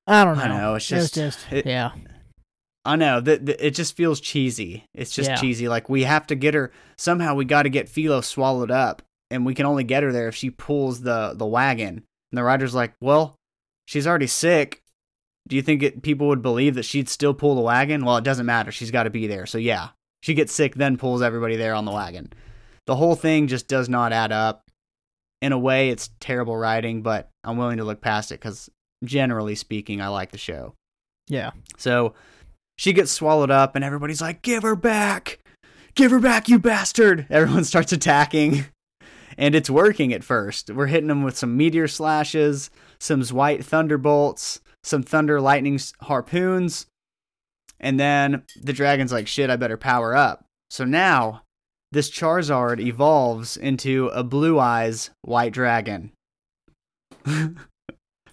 I 0.07 0.23
don't 0.25 0.37
know. 0.37 0.43
I 0.43 0.47
know, 0.47 0.75
it's 0.75 0.91
It 0.91 0.95
was 0.95 1.11
just- 1.11 1.39
just 1.45 1.51
it- 1.53 1.65
yeah, 1.65 1.91
I 2.85 2.95
know 2.95 3.19
that- 3.21 3.47
it 3.49 3.71
just 3.71 3.95
feels 3.95 4.19
cheesy. 4.19 4.85
It's 4.93 5.11
just 5.13 5.29
Yeah. 5.29 5.35
cheesy. 5.37 5.67
Like 5.67 5.89
we 5.89 6.03
have 6.03 6.27
to 6.27 6.35
get 6.35 6.53
her 6.53 6.71
somehow. 6.97 7.35
We 7.35 7.45
got 7.45 7.63
to 7.63 7.69
get 7.69 7.89
Filo 7.89 8.21
swallowed 8.21 8.71
up, 8.71 9.01
and 9.31 9.45
we 9.45 9.53
can 9.55 9.65
only 9.65 9.83
get 9.83 10.03
her 10.03 10.11
there 10.11 10.27
if 10.27 10.35
she 10.35 10.49
pulls 10.49 11.01
the 11.01 11.33
the 11.35 11.45
wagon. 11.45 12.03
And 12.31 12.37
the 12.37 12.43
rider's 12.43 12.75
like, 12.75 12.93
"Well, 13.01 13.35
she's 13.87 14.05
already 14.07 14.27
sick. 14.27 14.81
Do 15.47 15.55
you 15.55 15.61
think 15.61 15.81
it, 15.81 16.01
people 16.03 16.27
would 16.27 16.41
believe 16.41 16.75
that 16.75 16.85
she'd 16.85 17.09
still 17.09 17.33
pull 17.33 17.55
the 17.55 17.61
wagon? 17.61 18.05
Well, 18.05 18.17
it 18.17 18.23
doesn't 18.23 18.45
matter. 18.45 18.71
She's 18.71 18.91
got 18.91 19.03
to 19.03 19.09
be 19.09 19.25
there. 19.27 19.45
So 19.45 19.57
yeah, 19.57 19.89
she 20.21 20.33
gets 20.33 20.53
sick, 20.53 20.75
then 20.75 20.97
pulls 20.97 21.21
everybody 21.21 21.55
there 21.55 21.73
on 21.73 21.85
the 21.85 21.91
wagon. 21.91 22.31
The 22.85 22.95
whole 22.95 23.15
thing 23.15 23.47
just 23.47 23.67
does 23.67 23.89
not 23.89 24.13
add 24.13 24.31
up. 24.31 24.63
In 25.41 25.51
a 25.53 25.57
way, 25.59 25.89
it's 25.89 26.09
terrible 26.19 26.57
writing, 26.57 27.01
but 27.01 27.29
I'm 27.43 27.57
willing 27.57 27.77
to 27.77 27.83
look 27.85 28.01
past 28.01 28.31
it 28.31 28.41
because 28.41 28.69
generally 29.03 29.55
speaking, 29.55 30.01
I 30.01 30.09
like 30.09 30.31
the 30.31 30.37
show. 30.37 30.73
yeah. 31.27 31.51
So 31.77 32.13
she 32.77 32.93
gets 32.93 33.11
swallowed 33.11 33.51
up, 33.51 33.75
and 33.75 33.83
everybody's 33.83 34.21
like, 34.21 34.41
Give 34.41 34.63
her 34.63 34.75
back! 34.75 35.39
Give 35.95 36.11
her 36.11 36.19
back, 36.19 36.47
you 36.49 36.59
bastard! 36.59 37.25
Everyone 37.29 37.63
starts 37.63 37.91
attacking. 37.91 38.65
And 39.37 39.55
it's 39.55 39.69
working 39.69 40.11
at 40.11 40.23
first. 40.23 40.69
We're 40.69 40.87
hitting 40.87 41.07
them 41.07 41.23
with 41.23 41.37
some 41.37 41.55
meteor 41.55 41.87
slashes, 41.87 42.69
some 42.99 43.23
white 43.27 43.63
thunderbolts, 43.63 44.59
some 44.89 45.03
thunder 45.03 45.39
lightning 45.39 45.79
harpoons. 46.01 46.87
And 47.79 47.99
then 47.99 48.43
the 48.61 48.73
dragon's 48.73 49.11
like, 49.11 49.27
Shit, 49.27 49.49
I 49.49 49.55
better 49.55 49.77
power 49.77 50.15
up. 50.15 50.45
So 50.69 50.83
now 50.83 51.43
this 51.91 52.11
Charizard 52.11 52.79
evolves 52.79 53.57
into 53.57 54.07
a 54.07 54.23
blue 54.23 54.59
eyes 54.59 55.11
white 55.21 55.53
dragon. 55.53 56.11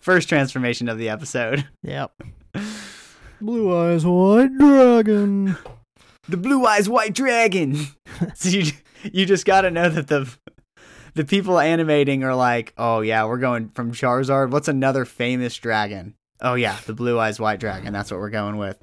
First 0.00 0.28
transformation 0.28 0.88
of 0.88 0.98
the 0.98 1.08
episode. 1.08 1.66
Yep. 1.82 2.12
Blue 3.40 3.76
eyes, 3.76 4.04
white 4.04 4.56
dragon. 4.56 5.56
the 6.28 6.36
blue 6.36 6.64
eyes 6.64 6.88
white 6.88 7.14
dragon. 7.14 7.86
so 8.34 8.48
you 8.48 8.72
you 9.12 9.26
just 9.26 9.44
got 9.44 9.62
to 9.62 9.70
know 9.70 9.88
that 9.88 10.08
the 10.08 10.32
the 11.14 11.24
people 11.24 11.58
animating 11.58 12.24
are 12.24 12.34
like, 12.34 12.72
oh 12.76 13.00
yeah, 13.00 13.24
we're 13.24 13.38
going 13.38 13.70
from 13.70 13.92
Charizard. 13.92 14.50
What's 14.50 14.68
another 14.68 15.04
famous 15.04 15.56
dragon? 15.56 16.14
Oh 16.40 16.54
yeah, 16.54 16.76
the 16.86 16.94
blue 16.94 17.18
eyes 17.18 17.40
white 17.40 17.60
dragon. 17.60 17.92
That's 17.92 18.10
what 18.10 18.20
we're 18.20 18.30
going 18.30 18.56
with. 18.56 18.78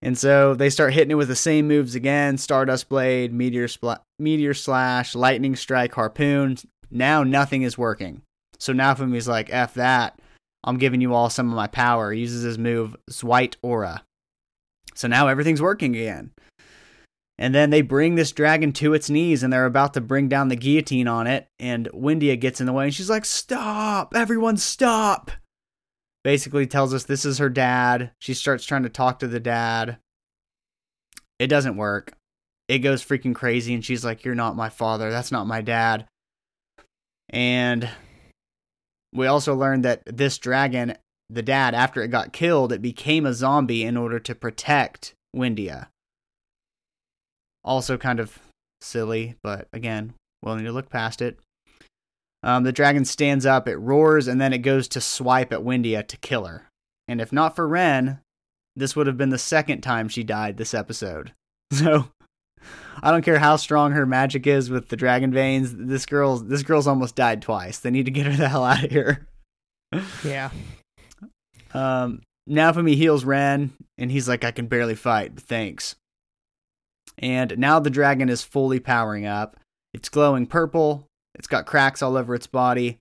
And 0.00 0.18
so 0.18 0.54
they 0.54 0.68
start 0.68 0.92
hitting 0.92 1.12
it 1.12 1.16
with 1.16 1.28
the 1.28 1.36
same 1.36 1.68
moves 1.68 1.94
again: 1.94 2.38
Stardust 2.38 2.88
Blade, 2.88 3.32
Meteor 3.32 3.68
Meteor 4.18 4.54
Slash, 4.54 5.14
Lightning 5.14 5.56
Strike, 5.56 5.94
Harpoon. 5.94 6.56
Now 6.90 7.22
nothing 7.22 7.62
is 7.62 7.78
working. 7.78 8.22
So 8.58 8.72
now 8.72 8.94
Naofumi's 8.94 9.28
like, 9.28 9.52
"F 9.52 9.74
that! 9.74 10.18
I'm 10.64 10.78
giving 10.78 11.00
you 11.00 11.14
all 11.14 11.30
some 11.30 11.48
of 11.48 11.56
my 11.56 11.68
power." 11.68 12.12
He 12.12 12.20
uses 12.20 12.42
his 12.42 12.58
move 12.58 12.96
White 13.22 13.56
Aura. 13.62 14.04
So 14.94 15.08
now 15.08 15.28
everything's 15.28 15.62
working 15.62 15.94
again. 15.94 16.32
And 17.38 17.54
then 17.54 17.70
they 17.70 17.82
bring 17.82 18.14
this 18.14 18.30
dragon 18.30 18.72
to 18.74 18.94
its 18.94 19.10
knees 19.10 19.42
and 19.42 19.52
they're 19.52 19.66
about 19.66 19.94
to 19.94 20.00
bring 20.00 20.28
down 20.28 20.48
the 20.48 20.56
guillotine 20.56 21.08
on 21.08 21.26
it. 21.26 21.48
And 21.58 21.88
Windia 21.92 22.38
gets 22.38 22.60
in 22.60 22.66
the 22.66 22.72
way 22.72 22.84
and 22.84 22.94
she's 22.94 23.10
like, 23.10 23.24
Stop! 23.24 24.14
Everyone 24.14 24.56
stop! 24.56 25.30
Basically 26.24 26.66
tells 26.66 26.94
us 26.94 27.04
this 27.04 27.24
is 27.24 27.38
her 27.38 27.48
dad. 27.48 28.12
She 28.18 28.34
starts 28.34 28.64
trying 28.64 28.84
to 28.84 28.88
talk 28.88 29.18
to 29.18 29.28
the 29.28 29.40
dad. 29.40 29.98
It 31.38 31.48
doesn't 31.48 31.76
work. 31.76 32.12
It 32.68 32.78
goes 32.78 33.04
freaking 33.04 33.34
crazy 33.34 33.74
and 33.74 33.84
she's 33.84 34.04
like, 34.04 34.24
You're 34.24 34.34
not 34.34 34.56
my 34.56 34.68
father. 34.68 35.10
That's 35.10 35.32
not 35.32 35.46
my 35.46 35.60
dad. 35.60 36.06
And 37.28 37.88
we 39.12 39.26
also 39.26 39.54
learned 39.54 39.84
that 39.84 40.02
this 40.06 40.38
dragon 40.38 40.96
the 41.32 41.42
dad, 41.42 41.74
after 41.74 42.02
it 42.02 42.08
got 42.08 42.32
killed, 42.32 42.72
it 42.72 42.82
became 42.82 43.24
a 43.24 43.32
zombie 43.32 43.84
in 43.84 43.96
order 43.96 44.18
to 44.18 44.34
protect 44.34 45.14
Windia. 45.34 45.88
Also, 47.64 47.96
kind 47.96 48.20
of 48.20 48.38
silly, 48.82 49.36
but 49.42 49.68
again, 49.72 50.12
willing 50.42 50.64
to 50.64 50.72
look 50.72 50.90
past 50.90 51.22
it. 51.22 51.38
Um, 52.42 52.64
the 52.64 52.72
dragon 52.72 53.04
stands 53.04 53.46
up, 53.46 53.68
it 53.68 53.76
roars, 53.76 54.26
and 54.26 54.40
then 54.40 54.52
it 54.52 54.58
goes 54.58 54.88
to 54.88 55.00
swipe 55.00 55.52
at 55.52 55.60
Windia 55.60 56.06
to 56.06 56.16
kill 56.16 56.46
her. 56.46 56.68
And 57.06 57.20
if 57.20 57.32
not 57.32 57.54
for 57.54 57.68
Ren, 57.68 58.20
this 58.74 58.96
would 58.96 59.06
have 59.06 59.16
been 59.16 59.30
the 59.30 59.38
second 59.38 59.82
time 59.82 60.08
she 60.08 60.24
died 60.24 60.56
this 60.56 60.74
episode. 60.74 61.32
So, 61.72 62.10
I 63.02 63.10
don't 63.10 63.24
care 63.24 63.38
how 63.38 63.56
strong 63.56 63.92
her 63.92 64.04
magic 64.04 64.46
is 64.46 64.68
with 64.68 64.90
the 64.90 64.96
dragon 64.96 65.32
veins. 65.32 65.74
This 65.74 66.04
girl's 66.04 66.46
this 66.46 66.62
girl's 66.62 66.86
almost 66.86 67.16
died 67.16 67.40
twice. 67.40 67.78
They 67.78 67.90
need 67.90 68.04
to 68.04 68.10
get 68.10 68.26
her 68.26 68.36
the 68.36 68.50
hell 68.50 68.64
out 68.64 68.84
of 68.84 68.90
here. 68.90 69.26
Yeah. 70.22 70.50
Um, 71.72 72.20
Naofumi 72.48 72.94
heals 72.94 73.24
Ren, 73.24 73.72
and 73.96 74.10
he's 74.10 74.28
like, 74.28 74.44
I 74.44 74.50
can 74.50 74.66
barely 74.66 74.94
fight, 74.94 75.34
but 75.34 75.44
thanks. 75.44 75.96
And 77.18 77.56
now 77.58 77.78
the 77.78 77.90
dragon 77.90 78.28
is 78.28 78.42
fully 78.42 78.80
powering 78.80 79.26
up. 79.26 79.56
It's 79.94 80.08
glowing 80.08 80.46
purple, 80.46 81.06
it's 81.34 81.48
got 81.48 81.66
cracks 81.66 82.02
all 82.02 82.16
over 82.16 82.34
its 82.34 82.46
body. 82.46 82.98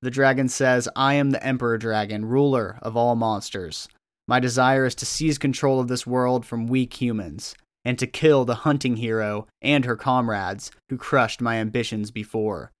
The 0.00 0.10
dragon 0.10 0.48
says, 0.48 0.88
I 0.94 1.14
am 1.14 1.30
the 1.30 1.44
Emperor 1.44 1.78
Dragon, 1.78 2.26
ruler 2.26 2.78
of 2.82 2.96
all 2.96 3.16
monsters. 3.16 3.88
My 4.26 4.40
desire 4.40 4.86
is 4.86 4.94
to 4.96 5.06
seize 5.06 5.38
control 5.38 5.80
of 5.80 5.88
this 5.88 6.06
world 6.06 6.46
from 6.46 6.66
weak 6.66 7.00
humans, 7.00 7.54
and 7.84 7.98
to 7.98 8.06
kill 8.06 8.44
the 8.44 8.54
hunting 8.56 8.96
hero 8.96 9.46
and 9.60 9.84
her 9.84 9.96
comrades 9.96 10.70
who 10.88 10.96
crushed 10.96 11.40
my 11.40 11.56
ambitions 11.56 12.10
before. 12.10 12.72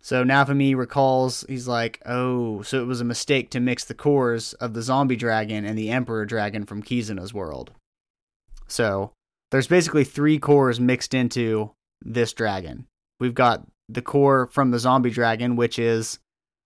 So 0.00 0.24
Naofumi 0.24 0.76
recalls, 0.76 1.44
he's 1.48 1.68
like, 1.68 2.02
oh, 2.04 2.62
so 2.62 2.82
it 2.82 2.86
was 2.86 3.00
a 3.00 3.04
mistake 3.04 3.50
to 3.50 3.60
mix 3.60 3.84
the 3.84 3.94
cores 3.94 4.52
of 4.54 4.74
the 4.74 4.82
zombie 4.82 5.14
dragon 5.14 5.64
and 5.64 5.78
the 5.78 5.90
emperor 5.90 6.26
dragon 6.26 6.66
from 6.66 6.82
Kizuna's 6.82 7.32
world. 7.32 7.70
So 8.66 9.12
there's 9.52 9.68
basically 9.68 10.02
three 10.02 10.40
cores 10.40 10.80
mixed 10.80 11.14
into 11.14 11.70
this 12.00 12.32
dragon. 12.32 12.86
We've 13.22 13.34
got 13.34 13.64
the 13.88 14.02
core 14.02 14.48
from 14.48 14.72
the 14.72 14.80
zombie 14.80 15.10
dragon, 15.10 15.54
which 15.54 15.78
is 15.78 16.18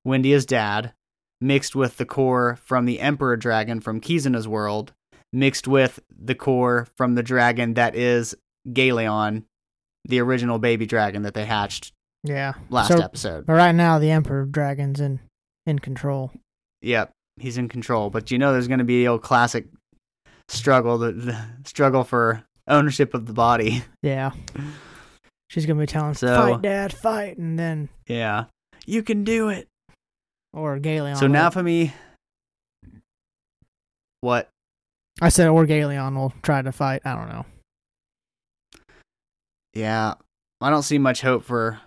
Windia's 0.05 0.47
dad, 0.47 0.95
mixed 1.38 1.77
with 1.77 1.99
the 1.99 2.07
core 2.07 2.59
from 2.64 2.87
the 2.87 2.99
emperor 3.01 3.37
dragon 3.37 3.81
from 3.81 4.01
Kizuna's 4.01 4.49
world, 4.49 4.95
mixed 5.35 5.69
with 5.69 6.01
the 6.11 6.35
core 6.35 6.88
from 6.97 7.14
the 7.14 7.23
dragon 7.23 7.75
that 7.75 7.95
is 7.95 8.35
Gaelion, 8.73 9.45
the 10.07 10.21
original 10.21 10.59
baby 10.59 10.87
dragon 10.87 11.23
that 11.25 11.35
they 11.35 11.45
hatched 11.45 11.92
Yeah. 12.25 12.55
last 12.71 12.88
So- 12.88 13.01
episode. 13.01 13.45
But 13.45 13.53
right 13.53 13.75
now, 13.75 13.99
the 13.99 14.11
Emperor 14.11 14.47
Dragon's 14.47 14.99
in 14.99 15.21
in 15.66 15.79
control. 15.81 16.33
Yep, 16.81 17.11
he's 17.37 17.59
in 17.59 17.69
control. 17.69 18.09
But 18.09 18.31
you 18.31 18.38
know, 18.38 18.53
there's 18.53 18.69
going 18.69 18.79
to 18.79 18.85
be 18.85 19.05
a 19.05 19.11
old 19.12 19.23
classic 19.23 19.66
struggle, 20.49 20.97
the, 20.97 21.12
the 21.12 21.47
struggle 21.66 22.03
for 22.03 22.45
ownership 22.66 23.12
of 23.12 23.27
the 23.27 23.33
body. 23.35 23.85
Yeah. 24.03 24.31
She's 25.48 25.64
gonna 25.66 25.80
be 25.80 25.87
telling, 25.87 26.14
So- 26.14 26.35
"Fight, 26.37 26.62
Dad, 26.62 26.92
fight," 26.92 27.38
and 27.38 27.59
then 27.59 27.88
Yeah. 28.06 28.46
You 28.85 29.02
can 29.02 29.24
do 29.24 29.48
it. 29.48 29.68
or 30.52 30.78
Gaelion. 30.78 31.16
So 31.16 31.26
now 31.26 31.50
for 31.50 31.62
me 31.62 31.92
what 34.22 34.48
I 35.20 35.28
said, 35.28 35.48
or 35.48 35.66
Gaelion 35.66 36.14
will 36.14 36.32
try 36.42 36.62
to 36.62 36.72
fight. 36.72 37.02
I 37.04 37.14
don't 37.14 37.28
know. 37.28 37.44
Yeah, 39.74 40.14
I 40.61 40.70
don't 40.70 40.82
see 40.82 40.98
much 40.98 41.20
hope 41.20 41.44
for. 41.44 41.80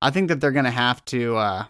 I 0.00 0.10
think 0.10 0.28
that 0.28 0.40
they're 0.40 0.50
gonna 0.52 0.70
have 0.70 1.04
to. 1.06 1.36
uh 1.36 1.64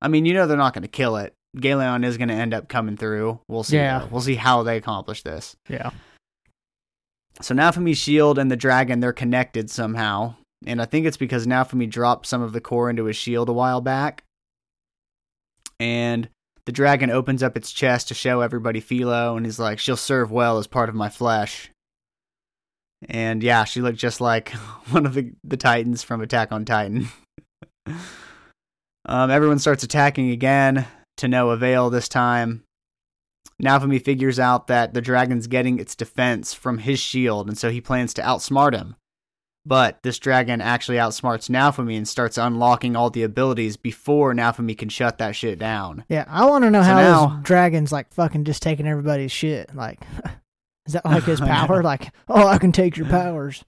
I 0.00 0.08
mean, 0.08 0.26
you 0.26 0.34
know, 0.34 0.46
they're 0.48 0.56
not 0.56 0.74
gonna 0.74 0.88
kill 0.88 1.16
it. 1.16 1.34
Gaelion 1.56 2.02
is 2.04 2.18
gonna 2.18 2.34
end 2.34 2.52
up 2.54 2.68
coming 2.68 2.96
through. 2.96 3.38
We'll 3.48 3.62
see. 3.62 3.76
Yeah. 3.76 4.00
though. 4.00 4.06
we'll 4.06 4.20
see 4.22 4.34
how 4.34 4.62
they 4.64 4.76
accomplish 4.76 5.22
this. 5.22 5.54
Yeah. 5.68 5.90
So 7.40 7.54
Naofumi 7.54 7.96
shield 7.96 8.38
and 8.38 8.50
the 8.50 8.56
dragon 8.56 9.00
they're 9.00 9.12
connected 9.12 9.70
somehow, 9.70 10.34
and 10.66 10.80
I 10.80 10.84
think 10.84 11.06
it's 11.06 11.16
because 11.16 11.46
Naofumi 11.46 11.88
dropped 11.88 12.26
some 12.26 12.42
of 12.42 12.52
the 12.52 12.60
core 12.60 12.90
into 12.90 13.04
his 13.06 13.16
shield 13.16 13.48
a 13.48 13.52
while 13.52 13.80
back, 13.80 14.24
and 15.80 16.28
the 16.66 16.72
dragon 16.72 17.10
opens 17.10 17.42
up 17.42 17.56
its 17.56 17.72
chest 17.72 18.08
to 18.08 18.14
show 18.14 18.40
everybody 18.40 18.80
Filo, 18.80 19.36
and 19.36 19.46
he's 19.46 19.58
like, 19.58 19.78
"She'll 19.78 19.96
serve 19.96 20.30
well 20.30 20.58
as 20.58 20.66
part 20.66 20.88
of 20.88 20.94
my 20.94 21.08
flesh." 21.08 21.70
And 23.08 23.42
yeah, 23.42 23.64
she 23.64 23.80
looked 23.80 23.98
just 23.98 24.20
like 24.20 24.50
one 24.90 25.06
of 25.06 25.14
the 25.14 25.32
the 25.42 25.56
Titans 25.56 26.02
from 26.02 26.20
Attack 26.20 26.52
on 26.52 26.64
Titan. 26.64 27.08
um, 29.06 29.30
everyone 29.30 29.58
starts 29.58 29.82
attacking 29.82 30.30
again 30.30 30.86
to 31.16 31.28
no 31.28 31.50
avail 31.50 31.90
this 31.90 32.08
time. 32.08 32.62
Naofumi 33.62 34.02
figures 34.04 34.38
out 34.40 34.66
that 34.66 34.92
the 34.94 35.00
dragon's 35.00 35.46
getting 35.46 35.78
its 35.78 35.94
defense 35.94 36.52
from 36.52 36.78
his 36.78 36.98
shield, 36.98 37.48
and 37.48 37.56
so 37.56 37.70
he 37.70 37.80
plans 37.80 38.12
to 38.14 38.22
outsmart 38.22 38.74
him. 38.74 38.96
But 39.64 40.02
this 40.02 40.18
dragon 40.18 40.60
actually 40.60 40.96
outsmarts 40.96 41.48
Naofumi 41.48 41.96
and 41.96 42.08
starts 42.08 42.36
unlocking 42.36 42.96
all 42.96 43.10
the 43.10 43.22
abilities 43.22 43.76
before 43.76 44.34
Naofumi 44.34 44.76
can 44.76 44.88
shut 44.88 45.18
that 45.18 45.36
shit 45.36 45.60
down. 45.60 46.04
Yeah, 46.08 46.24
I 46.28 46.46
want 46.46 46.64
to 46.64 46.70
know 46.70 46.80
So 46.82 46.86
how 46.88 47.00
now- 47.00 47.26
this 47.36 47.44
dragon's 47.44 47.92
like 47.92 48.12
fucking 48.12 48.44
just 48.44 48.62
taking 48.62 48.88
everybody's 48.88 49.30
shit. 49.30 49.72
Like, 49.74 50.00
is 50.86 50.94
that 50.94 51.04
like 51.04 51.22
his 51.22 51.40
power? 51.40 51.82
like, 51.84 52.12
oh, 52.28 52.48
I 52.48 52.58
can 52.58 52.72
take 52.72 52.96
your 52.96 53.06
powers. 53.06 53.62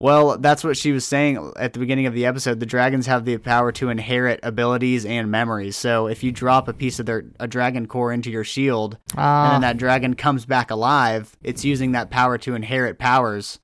Well, 0.00 0.38
that's 0.38 0.62
what 0.62 0.76
she 0.76 0.92
was 0.92 1.04
saying 1.04 1.52
at 1.56 1.72
the 1.72 1.80
beginning 1.80 2.06
of 2.06 2.14
the 2.14 2.24
episode. 2.26 2.60
The 2.60 2.66
dragons 2.66 3.06
have 3.06 3.24
the 3.24 3.36
power 3.38 3.72
to 3.72 3.88
inherit 3.88 4.38
abilities 4.44 5.04
and 5.04 5.28
memories. 5.28 5.76
So 5.76 6.06
if 6.06 6.22
you 6.22 6.30
drop 6.30 6.68
a 6.68 6.72
piece 6.72 7.00
of 7.00 7.06
their 7.06 7.24
a 7.40 7.48
dragon 7.48 7.86
core 7.86 8.12
into 8.12 8.30
your 8.30 8.44
shield, 8.44 8.96
and 9.10 9.18
Ah, 9.20 9.50
then 9.52 9.60
that 9.62 9.76
dragon 9.76 10.14
comes 10.14 10.46
back 10.46 10.70
alive, 10.70 11.36
it's 11.42 11.64
using 11.64 11.92
that 11.92 12.10
power 12.10 12.38
to 12.38 12.54
inherit 12.54 12.98
powers. 13.00 13.58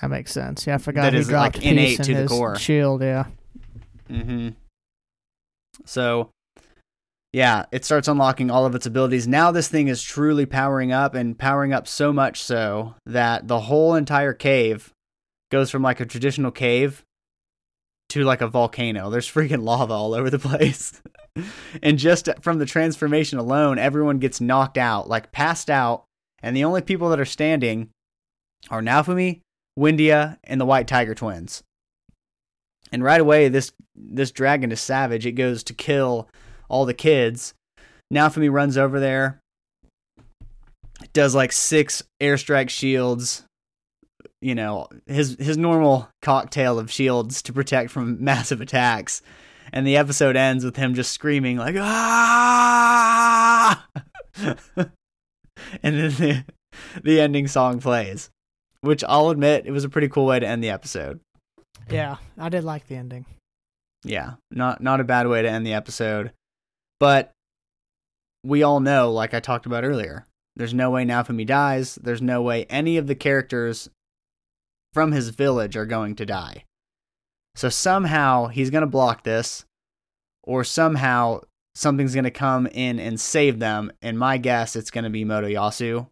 that 0.00 0.08
makes 0.08 0.32
sense. 0.32 0.66
Yeah, 0.66 0.76
I 0.76 0.78
forgot 0.78 1.02
That 1.02 1.12
he 1.12 1.18
is, 1.20 1.28
dropped 1.28 1.56
like, 1.56 1.64
innate 1.66 2.02
to 2.04 2.12
in 2.12 2.22
the 2.22 2.26
core. 2.28 2.56
shield. 2.58 3.02
Yeah, 3.02 3.26
Mm-hmm. 4.10 4.50
So, 5.84 6.30
yeah, 7.32 7.66
it 7.70 7.84
starts 7.84 8.08
unlocking 8.08 8.50
all 8.50 8.64
of 8.64 8.74
its 8.74 8.86
abilities. 8.86 9.28
Now 9.28 9.50
this 9.50 9.68
thing 9.68 9.88
is 9.88 10.02
truly 10.02 10.46
powering 10.46 10.90
up 10.90 11.14
and 11.14 11.38
powering 11.38 11.72
up 11.74 11.86
so 11.86 12.12
much 12.14 12.40
so 12.42 12.94
that 13.04 13.46
the 13.48 13.60
whole 13.60 13.94
entire 13.94 14.32
cave 14.32 14.92
goes 15.50 15.70
from 15.70 15.82
like 15.82 16.00
a 16.00 16.06
traditional 16.06 16.50
cave 16.50 17.04
to 18.10 18.24
like 18.24 18.40
a 18.40 18.48
volcano. 18.48 19.10
There's 19.10 19.30
freaking 19.30 19.62
lava 19.62 19.92
all 19.92 20.14
over 20.14 20.30
the 20.30 20.38
place. 20.40 21.00
and 21.82 21.98
just 21.98 22.28
from 22.40 22.58
the 22.58 22.66
transformation 22.66 23.38
alone, 23.38 23.78
everyone 23.78 24.18
gets 24.18 24.40
knocked 24.40 24.78
out, 24.78 25.08
like 25.08 25.32
passed 25.32 25.70
out, 25.70 26.04
and 26.42 26.56
the 26.56 26.64
only 26.64 26.82
people 26.82 27.08
that 27.10 27.20
are 27.20 27.24
standing 27.24 27.90
are 28.70 28.82
Naofumi, 28.82 29.40
Windia, 29.78 30.38
and 30.44 30.60
the 30.60 30.66
White 30.66 30.88
Tiger 30.88 31.14
twins. 31.14 31.62
And 32.92 33.02
right 33.02 33.20
away, 33.20 33.48
this 33.48 33.72
this 33.94 34.30
dragon 34.30 34.70
is 34.70 34.80
savage. 34.80 35.26
It 35.26 35.32
goes 35.32 35.64
to 35.64 35.74
kill 35.74 36.28
all 36.68 36.84
the 36.84 36.94
kids. 36.94 37.54
Naofumi 38.12 38.50
runs 38.50 38.78
over 38.78 39.00
there, 39.00 39.40
does 41.12 41.34
like 41.34 41.52
six 41.52 42.02
airstrike 42.20 42.68
shields. 42.68 43.44
You 44.40 44.54
know 44.54 44.88
his 45.06 45.36
his 45.38 45.56
normal 45.56 46.08
cocktail 46.22 46.78
of 46.78 46.90
shields 46.90 47.42
to 47.42 47.52
protect 47.52 47.90
from 47.90 48.22
massive 48.24 48.60
attacks, 48.60 49.22
and 49.72 49.86
the 49.86 49.96
episode 49.96 50.36
ends 50.36 50.64
with 50.64 50.76
him 50.76 50.94
just 50.94 51.12
screaming 51.12 51.56
like 51.56 51.76
ah, 51.78 53.86
and 54.36 54.60
then 55.82 56.10
the, 56.10 56.44
the 57.02 57.20
ending 57.20 57.48
song 57.48 57.80
plays, 57.80 58.30
which 58.82 59.02
I'll 59.08 59.30
admit 59.30 59.66
it 59.66 59.72
was 59.72 59.84
a 59.84 59.88
pretty 59.88 60.08
cool 60.08 60.26
way 60.26 60.38
to 60.38 60.46
end 60.46 60.62
the 60.62 60.70
episode. 60.70 61.20
yeah, 61.90 62.16
I 62.38 62.48
did 62.48 62.64
like 62.64 62.86
the 62.88 62.96
ending. 62.96 63.24
Yeah, 64.04 64.34
not 64.50 64.82
not 64.82 65.00
a 65.00 65.04
bad 65.04 65.26
way 65.28 65.42
to 65.42 65.48
end 65.48 65.66
the 65.66 65.72
episode. 65.72 66.32
But 67.00 67.32
we 68.44 68.62
all 68.62 68.80
know, 68.80 69.12
like 69.12 69.34
I 69.34 69.40
talked 69.40 69.66
about 69.66 69.84
earlier, 69.84 70.26
there's 70.54 70.74
no 70.74 70.90
way 70.90 71.04
Naofumi 71.04 71.46
dies. 71.46 71.96
There's 71.96 72.22
no 72.22 72.42
way 72.42 72.66
any 72.70 72.96
of 72.96 73.06
the 73.06 73.14
characters 73.14 73.88
from 74.96 75.12
his 75.12 75.28
village 75.28 75.76
are 75.76 75.84
going 75.84 76.14
to 76.14 76.24
die. 76.24 76.64
So 77.54 77.68
somehow 77.68 78.46
he's 78.46 78.70
going 78.70 78.80
to 78.80 78.86
block 78.86 79.24
this, 79.24 79.66
or 80.42 80.64
somehow 80.64 81.40
something's 81.74 82.14
going 82.14 82.24
to 82.24 82.30
come 82.30 82.66
in 82.68 82.98
and 82.98 83.20
save 83.20 83.58
them. 83.58 83.92
And 84.00 84.18
my 84.18 84.38
guess, 84.38 84.74
it's 84.74 84.90
going 84.90 85.04
to 85.04 85.10
be 85.10 85.22
Motoyasu. 85.22 86.06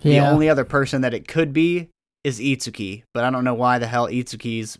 Yeah. 0.00 0.24
The 0.24 0.30
only 0.32 0.48
other 0.48 0.64
person 0.64 1.02
that 1.02 1.14
it 1.14 1.28
could 1.28 1.52
be 1.52 1.90
is 2.24 2.40
Itsuki, 2.40 3.04
but 3.14 3.22
I 3.22 3.30
don't 3.30 3.44
know 3.44 3.54
why 3.54 3.78
the 3.78 3.86
hell 3.86 4.08
Itsuki's 4.08 4.78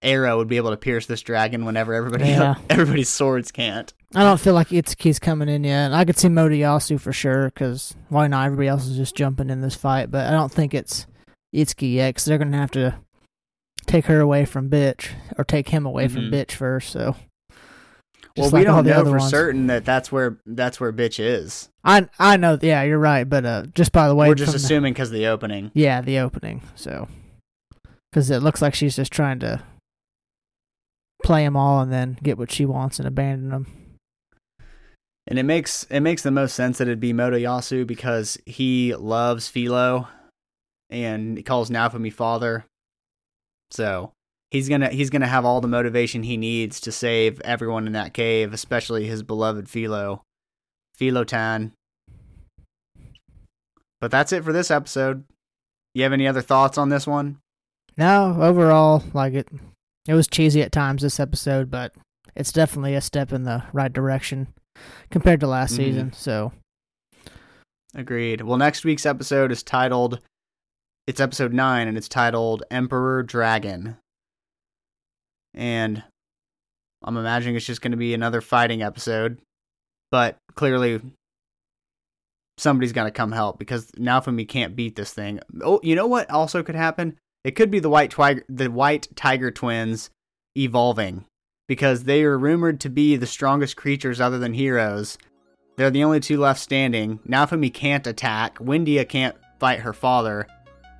arrow 0.00 0.36
would 0.36 0.46
be 0.46 0.58
able 0.58 0.70
to 0.70 0.76
pierce 0.76 1.06
this 1.06 1.22
dragon 1.22 1.64
whenever 1.64 1.92
everybody 1.92 2.26
Yeah. 2.26 2.54
everybody's 2.70 3.08
swords 3.08 3.50
can't. 3.50 3.92
I 4.14 4.22
don't 4.22 4.38
feel 4.40 4.54
like 4.54 4.68
Itsuki's 4.68 5.18
coming 5.18 5.48
in 5.48 5.64
yet. 5.64 5.92
I 5.92 6.04
could 6.04 6.16
see 6.16 6.28
Motoyasu 6.28 7.00
for 7.00 7.12
sure, 7.12 7.46
because 7.46 7.96
why 8.10 8.28
not? 8.28 8.46
Everybody 8.46 8.68
else 8.68 8.86
is 8.86 8.96
just 8.96 9.16
jumping 9.16 9.50
in 9.50 9.60
this 9.60 9.74
fight, 9.74 10.12
but 10.12 10.28
I 10.28 10.30
don't 10.30 10.52
think 10.52 10.72
it's 10.72 11.08
Itsuki 11.54 11.94
yet, 11.94 12.10
because 12.10 12.24
they're 12.26 12.38
going 12.38 12.52
to 12.52 12.58
have 12.58 12.70
to 12.72 12.96
take 13.86 14.06
her 14.06 14.20
away 14.20 14.44
from 14.44 14.68
Bitch, 14.68 15.10
or 15.38 15.44
take 15.44 15.68
him 15.70 15.86
away 15.86 16.08
from 16.08 16.22
Mhm. 16.24 16.32
Bitch 16.32 16.52
first, 16.52 16.90
so. 16.90 17.16
Well, 18.36 18.44
Just 18.46 18.52
we 18.52 18.60
like 18.60 18.68
all 18.68 18.76
don't 18.76 18.84
the 18.84 18.90
know 18.90 19.00
other 19.00 19.10
for 19.10 19.18
ones. 19.18 19.30
certain 19.30 19.66
that 19.66 19.84
that's 19.84 20.12
where 20.12 20.38
that's 20.46 20.78
where 20.78 20.92
bitch 20.92 21.18
is. 21.18 21.70
I 21.82 22.08
I 22.20 22.36
know, 22.36 22.56
yeah, 22.62 22.82
you're 22.84 22.98
right, 22.98 23.24
but 23.28 23.44
uh, 23.44 23.64
just 23.74 23.90
by 23.90 24.06
the 24.06 24.14
way, 24.14 24.28
We're 24.28 24.34
just 24.36 24.54
assuming 24.54 24.92
because 24.92 25.08
of 25.08 25.14
the 25.14 25.26
opening. 25.26 25.72
yeah, 25.74 26.00
the 26.02 26.18
opening, 26.20 26.62
so. 26.76 27.08
Because 28.12 28.30
it 28.30 28.42
looks 28.42 28.62
like 28.62 28.74
she's 28.74 28.94
just 28.94 29.12
trying 29.12 29.40
to 29.40 29.62
play 31.24 31.42
them 31.44 31.56
all 31.56 31.80
and 31.80 31.92
then 31.92 32.16
get 32.22 32.38
what 32.38 32.52
she 32.52 32.64
wants 32.64 32.98
and 33.00 33.08
abandon 33.08 33.50
them. 33.50 33.66
And 35.26 35.38
it 35.38 35.42
makes 35.42 35.84
it 35.90 36.00
makes 36.00 36.22
the 36.22 36.30
most 36.30 36.54
sense 36.54 36.78
that 36.78 36.86
it'd 36.88 37.00
be 37.00 37.12
Motoyasu 37.12 37.86
because 37.86 38.38
he 38.46 38.94
loves 38.94 39.48
Filo 39.48 40.08
and 40.90 41.36
he 41.36 41.42
calls 41.42 41.70
Naofumi 41.70 42.12
father. 42.12 42.64
So 43.70 44.12
he's 44.50 44.68
gonna 44.68 44.88
he's 44.90 45.10
gonna 45.10 45.26
have 45.26 45.44
all 45.44 45.60
the 45.60 45.68
motivation 45.68 46.22
he 46.22 46.36
needs 46.36 46.80
to 46.80 46.92
save 46.92 47.40
everyone 47.42 47.86
in 47.86 47.92
that 47.92 48.14
cave, 48.14 48.52
especially 48.52 49.06
his 49.06 49.22
beloved 49.22 49.68
Filo. 49.68 50.22
Philotan. 50.98 51.72
But 54.00 54.10
that's 54.10 54.32
it 54.32 54.44
for 54.44 54.52
this 54.52 54.70
episode. 54.70 55.24
You 55.94 56.02
have 56.04 56.12
any 56.12 56.26
other 56.28 56.42
thoughts 56.42 56.78
on 56.78 56.88
this 56.88 57.06
one? 57.06 57.38
No, 57.96 58.36
overall, 58.40 59.02
like 59.12 59.34
it, 59.34 59.48
it 60.06 60.14
was 60.14 60.28
cheesy 60.28 60.62
at 60.62 60.70
times 60.70 61.02
this 61.02 61.18
episode, 61.18 61.70
but 61.70 61.92
it's 62.36 62.52
definitely 62.52 62.94
a 62.94 63.00
step 63.00 63.32
in 63.32 63.42
the 63.42 63.64
right 63.72 63.92
direction 63.92 64.48
compared 65.10 65.40
to 65.40 65.48
last 65.48 65.72
Mhm. 65.72 65.76
season. 65.76 66.12
So 66.12 66.52
Agreed. 67.94 68.42
Well, 68.42 68.58
next 68.58 68.84
week's 68.84 69.06
episode 69.06 69.50
is 69.50 69.62
titled, 69.62 70.20
it's 71.08 71.20
episode 71.20 71.54
9, 71.54 71.88
and 71.88 71.96
it's 71.96 72.06
titled 72.06 72.64
Emperor 72.70 73.22
Dragon. 73.22 73.96
And 75.54 76.02
I'm 77.02 77.16
imagining 77.16 77.56
it's 77.56 77.64
just 77.64 77.80
going 77.80 77.92
to 77.92 77.96
be 77.96 78.12
another 78.12 78.42
fighting 78.42 78.82
episode. 78.82 79.38
But 80.10 80.36
clearly, 80.54 81.00
somebody's 82.58 82.92
going 82.92 83.06
to 83.06 83.10
come 83.10 83.32
help 83.32 83.58
because 83.58 83.90
Naofumi 83.92 84.46
can't 84.46 84.76
beat 84.76 84.96
this 84.96 85.14
thing. 85.14 85.40
Oh, 85.62 85.80
you 85.82 85.96
know 85.96 86.06
what 86.06 86.30
also 86.30 86.62
could 86.62 86.74
happen? 86.74 87.16
It 87.42 87.52
could 87.52 87.70
be 87.70 87.80
the 87.80 87.88
white, 87.88 88.10
twi- 88.10 88.42
the 88.46 88.68
white 88.68 89.08
tiger 89.16 89.50
twins 89.50 90.10
evolving 90.58 91.24
because 91.68 92.04
they 92.04 92.22
are 92.22 92.36
rumored 92.36 92.80
to 92.80 92.90
be 92.90 93.16
the 93.16 93.26
strongest 93.26 93.78
creatures 93.78 94.20
other 94.20 94.38
than 94.38 94.52
heroes. 94.52 95.16
They're 95.78 95.88
the 95.88 96.04
only 96.04 96.20
two 96.20 96.36
left 96.36 96.60
standing. 96.60 97.20
Naofumi 97.20 97.72
can't 97.72 98.06
attack. 98.06 98.58
Windia 98.58 99.08
can't 99.08 99.36
fight 99.58 99.80
her 99.80 99.94
father. 99.94 100.46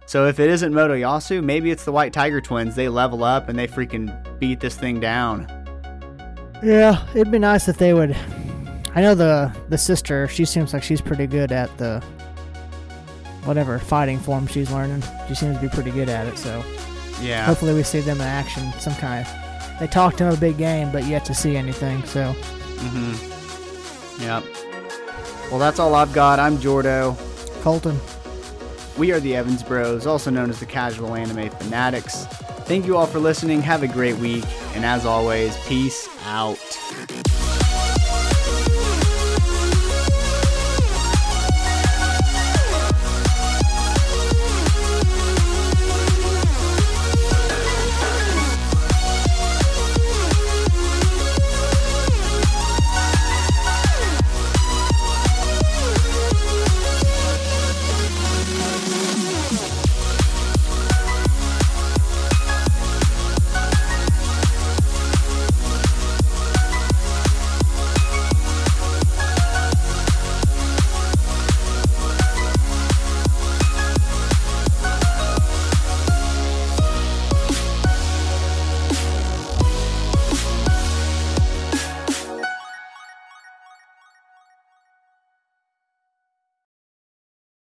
So 0.08 0.26
if 0.26 0.40
it 0.40 0.48
isn't 0.48 0.72
Motoyasu, 0.72 1.44
maybe 1.44 1.70
it's 1.70 1.84
the 1.84 1.92
White 1.92 2.14
Tiger 2.14 2.40
twins. 2.40 2.74
They 2.74 2.88
level 2.88 3.22
up 3.22 3.50
and 3.50 3.58
they 3.58 3.68
freaking 3.68 4.08
beat 4.38 4.58
this 4.58 4.74
thing 4.74 5.00
down. 5.00 5.46
yeah, 6.62 7.06
it'd 7.14 7.30
be 7.30 7.38
nice 7.38 7.68
if 7.68 7.76
they 7.76 7.92
would. 7.92 8.16
I 8.94 9.02
know 9.02 9.14
the 9.14 9.52
the 9.68 9.76
sister. 9.76 10.26
She 10.28 10.46
seems 10.46 10.72
like 10.72 10.82
she's 10.82 11.02
pretty 11.02 11.26
good 11.26 11.52
at 11.52 11.76
the 11.76 12.02
whatever 13.44 13.78
fighting 13.78 14.18
form 14.18 14.46
she's 14.46 14.70
learning. 14.70 15.02
She 15.28 15.34
seems 15.34 15.56
to 15.56 15.62
be 15.62 15.68
pretty 15.68 15.90
good 15.90 16.08
at 16.08 16.26
it. 16.26 16.38
So 16.38 16.64
Yeah. 17.20 17.44
hopefully 17.44 17.74
we 17.74 17.82
see 17.82 18.00
them 18.00 18.16
in 18.16 18.26
action, 18.26 18.72
some 18.78 18.94
kind. 18.94 19.26
They 19.78 19.88
talked 19.88 20.16
to 20.18 20.32
a 20.32 20.36
big 20.36 20.56
game, 20.56 20.90
but 20.90 21.04
yet 21.04 21.26
to 21.26 21.34
see 21.34 21.54
anything. 21.54 22.02
So 22.06 22.32
Mm-hmm. 22.78 24.22
Yep. 24.22 24.44
Well, 25.50 25.58
that's 25.58 25.78
all 25.78 25.94
I've 25.94 26.12
got. 26.14 26.38
I'm 26.38 26.56
Jordo. 26.58 27.14
Colton, 27.62 27.98
We 28.98 29.12
are 29.12 29.20
the 29.20 29.36
Evans 29.36 29.62
Bros, 29.62 30.08
also 30.08 30.28
known 30.28 30.50
as 30.50 30.58
the 30.58 30.66
Casual 30.66 31.14
Anime 31.14 31.50
Fanatics. 31.50 32.26
Thank 32.66 32.84
you 32.84 32.96
all 32.96 33.06
for 33.06 33.20
listening. 33.20 33.62
Have 33.62 33.84
a 33.84 33.88
great 33.88 34.16
week. 34.16 34.44
And 34.74 34.84
as 34.84 35.06
always, 35.06 35.56
peace 35.68 36.08
out. 36.24 36.58